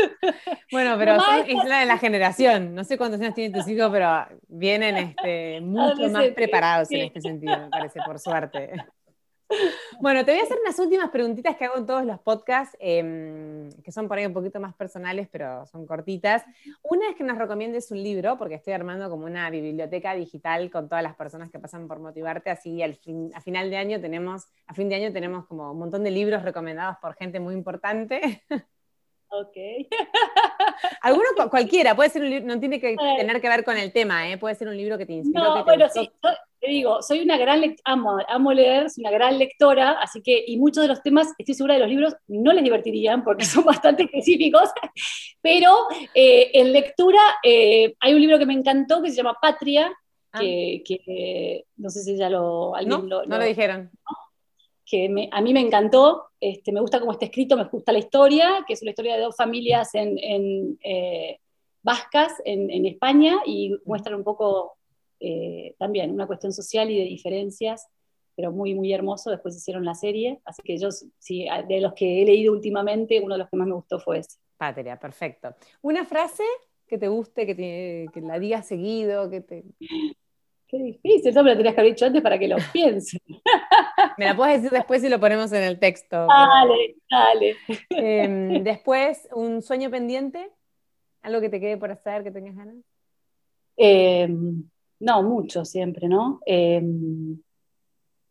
[0.70, 1.16] Bueno, pero
[1.46, 2.74] es la de la generación.
[2.74, 7.20] No sé cuántos años tienen tus hijos, pero vienen este, mucho más preparados en este
[7.20, 8.72] sentido, me parece, por suerte.
[10.00, 13.70] Bueno, te voy a hacer unas últimas preguntitas que hago en todos los podcasts, em,
[13.82, 16.44] que son por ahí un poquito más personales, pero son cortitas.
[16.82, 20.88] Una es que nos recomiendes un libro, porque estoy armando como una biblioteca digital con
[20.88, 24.46] todas las personas que pasan por Motivarte, así al fin, a final de año tenemos,
[24.66, 28.42] a fin de año tenemos como un montón de libros recomendados por gente muy importante.
[29.28, 29.56] Ok.
[31.02, 34.28] Alguno cualquiera, puede ser un libro, no tiene que tener que ver con el tema,
[34.28, 34.38] ¿eh?
[34.38, 35.56] puede ser un libro que te inspiró.
[35.56, 36.10] No, bueno, sí,
[36.64, 40.56] te digo, soy una gran amo, amo leer, soy una gran lectora, así que, y
[40.56, 44.04] muchos de los temas, estoy segura de los libros, no les divertirían porque son bastante
[44.04, 44.70] específicos,
[45.42, 45.70] pero
[46.14, 49.92] eh, en lectura eh, hay un libro que me encantó que se llama Patria,
[50.32, 50.40] ah.
[50.40, 52.72] que, no sé si ya lo...
[52.86, 53.90] no, lo, no lo dijeron.
[54.86, 58.64] que a mí me encantó, este, me gusta cómo está escrito, me gusta la historia,
[58.66, 61.38] que es una historia de dos familias en, eh,
[61.82, 64.73] vascas en, España y muestran un poco
[65.26, 67.88] eh, también una cuestión social y de diferencias,
[68.36, 69.30] pero muy, muy hermoso.
[69.30, 73.34] Después hicieron la serie, así que yo, sí, de los que he leído últimamente, uno
[73.34, 74.38] de los que más me gustó fue ese.
[74.58, 75.54] Patria, perfecto.
[75.80, 76.44] ¿Una frase
[76.86, 79.64] que te guste, que, que la digas seguido, que te...
[80.68, 83.18] Qué difícil, eso me lo tenías que haber dicho antes para que lo piense.
[84.18, 86.26] Me la puedes decir después y lo ponemos en el texto.
[86.26, 87.56] Dale, dale.
[87.90, 90.50] Em, después, ¿un sueño pendiente?
[91.22, 92.76] ¿Algo que te quede por hacer, que tengas ganas?
[93.76, 94.64] Em,
[95.04, 96.40] no, mucho siempre, ¿no?
[96.46, 97.38] Em,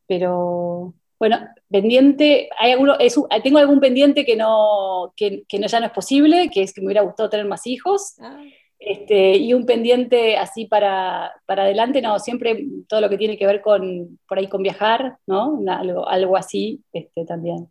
[0.07, 2.97] pero, bueno, pendiente, hay alguno,
[3.43, 6.88] tengo algún pendiente que, no, que, no, ya no es posible, que es que me
[6.88, 8.15] hubiera gustado tener más hijos.
[8.19, 8.43] Ah.
[8.80, 13.45] Este, y un pendiente así para, para, adelante, no, siempre todo lo que tiene que
[13.45, 15.61] ver con, por ahí con viajar, ¿no?
[15.69, 17.69] algo, algo así este, también.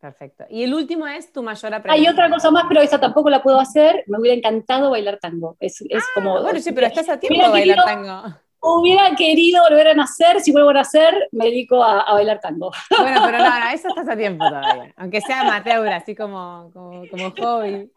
[0.00, 0.44] Perfecto.
[0.48, 2.08] Y el último es tu mayor aprendizaje.
[2.08, 4.02] Hay otra cosa más, pero esa tampoco la puedo hacer.
[4.06, 5.56] Me hubiera encantado bailar tango.
[5.60, 8.34] Es, es ah, como, bueno, sí, pero estás a tiempo de bailar tango.
[8.62, 12.70] Hubiera querido volver a nacer, si vuelvo a nacer, me dedico a, bailar tango.
[12.98, 14.92] Bueno, pero no, no, eso estás a tiempo todavía.
[14.96, 17.90] Aunque sea amateur, así como, como, como hobby.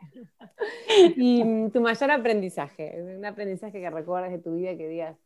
[1.17, 5.17] Y mm, tu mayor aprendizaje, un aprendizaje que recuerdas de tu vida que digas.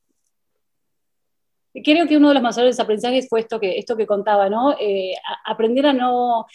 [1.84, 4.76] Creo que uno de los mayores aprendizajes fue esto que, esto que contaba, ¿no?
[4.80, 5.14] Eh,
[5.46, 6.46] aprender a no.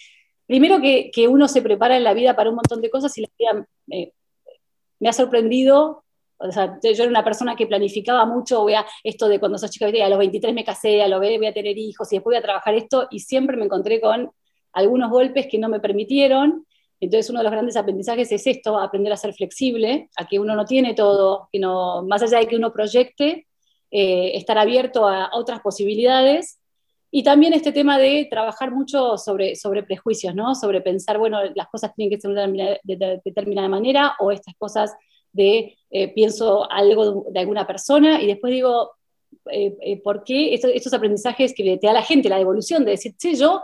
[0.47, 3.23] Primero que, que, uno se prepara en la vida para un montón de cosas y
[3.23, 4.13] la vida eh,
[5.01, 6.05] me ha sorprendido.
[6.39, 9.71] O sea, yo era una persona que planificaba mucho, voy a, esto de cuando sos
[9.71, 12.35] chica, a los 23 me casé, a los 20 voy a tener hijos y después
[12.35, 14.33] voy a trabajar esto, y siempre me encontré con
[14.73, 16.67] algunos golpes que no me permitieron,
[17.03, 20.55] entonces, uno de los grandes aprendizajes es esto, aprender a ser flexible, a que uno
[20.55, 23.49] no tiene todo, que no, más allá de que uno proyecte,
[23.93, 26.59] eh, estar abierto a, otras posibilidades.
[27.11, 30.55] Y también este tema de trabajar mucho sobre, sobre prejuicios, ¿no?
[30.55, 34.95] Sobre pensar, bueno, las cosas tienen que ser de, determinada manera o estas cosas
[35.31, 38.93] de eh, pienso algo de, alguna persona y después digo,
[39.51, 43.15] eh, ¿por qué estos, estos, aprendizajes que te da la gente, la devolución de decir,
[43.19, 43.61] sí, yo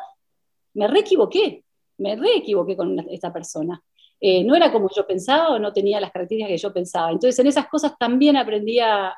[0.74, 1.64] me re equivoqué,
[1.99, 3.83] me re equivoqué con esta persona.
[4.20, 7.11] Eh, no era como yo pensaba o no tenía las características que yo pensaba.
[7.11, 9.14] Entonces, en esas cosas también aprendí a,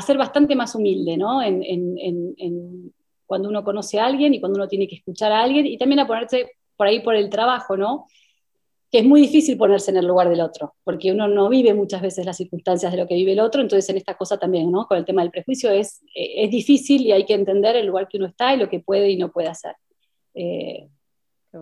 [0.00, 1.42] ser bastante más humilde, ¿no?
[1.42, 2.92] En,
[3.26, 6.00] cuando uno conoce a alguien y cuando uno tiene que escuchar a alguien y también
[6.00, 8.06] a ponerse por ahí por el trabajo, ¿no?
[8.90, 12.02] Que es muy difícil ponerse en el lugar del otro, porque uno no vive muchas
[12.02, 14.86] veces las circunstancias de lo que vive el otro, entonces en esta cosa también, ¿no?
[14.86, 18.18] Con el tema del prejuicio es, es difícil y hay que entender el lugar que
[18.18, 19.76] uno está y lo que puede y no puede hacer.
[20.34, 20.88] Eh,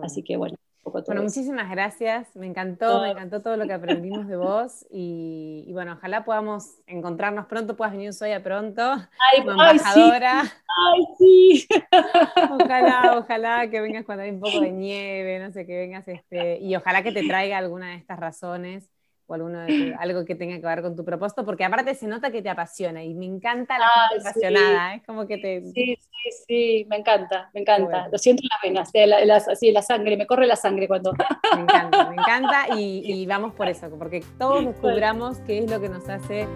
[0.01, 0.55] Así que bueno.
[0.83, 2.35] Bueno, muchísimas gracias.
[2.35, 4.85] Me encantó, me encantó todo lo que aprendimos de vos.
[4.93, 10.41] Y, bueno, ojalá podamos encontrarnos pronto, puedas venir un a pronto ay, como embajadora.
[10.41, 11.67] Ay, sí.
[12.51, 16.59] Ojalá, ojalá que vengas cuando hay un poco de nieve, no sé, que vengas este,
[16.59, 18.89] y ojalá que te traiga alguna de estas razones
[19.31, 19.59] o alguno
[19.99, 23.03] algo que tenga que ver con tu propósito, porque aparte se nota que te apasiona
[23.03, 25.61] y me encanta la gente apasionada, es como que te...
[25.73, 29.81] Sí, sí, sí, me encanta, me encanta, lo siento en las venas, la, así, la
[29.81, 31.13] sangre, me corre la sangre cuando...
[31.55, 35.89] Me encanta, me encanta y, vamos por eso, porque todos descubramos qué es lo que
[35.89, 36.47] nos hace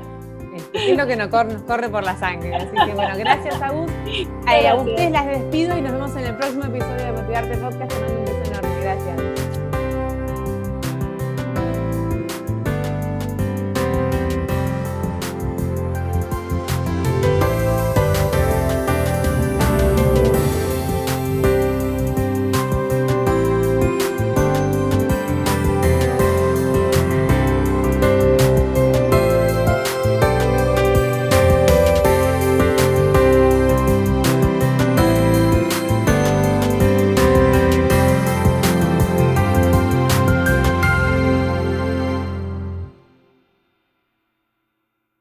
[0.55, 2.55] este, qué es lo que nos corre, por la sangre.
[2.55, 6.63] Así que bueno, gracias a, a ustedes las despido y nos vemos en el próximo
[6.63, 8.44] episodio de Motivarte Podcast.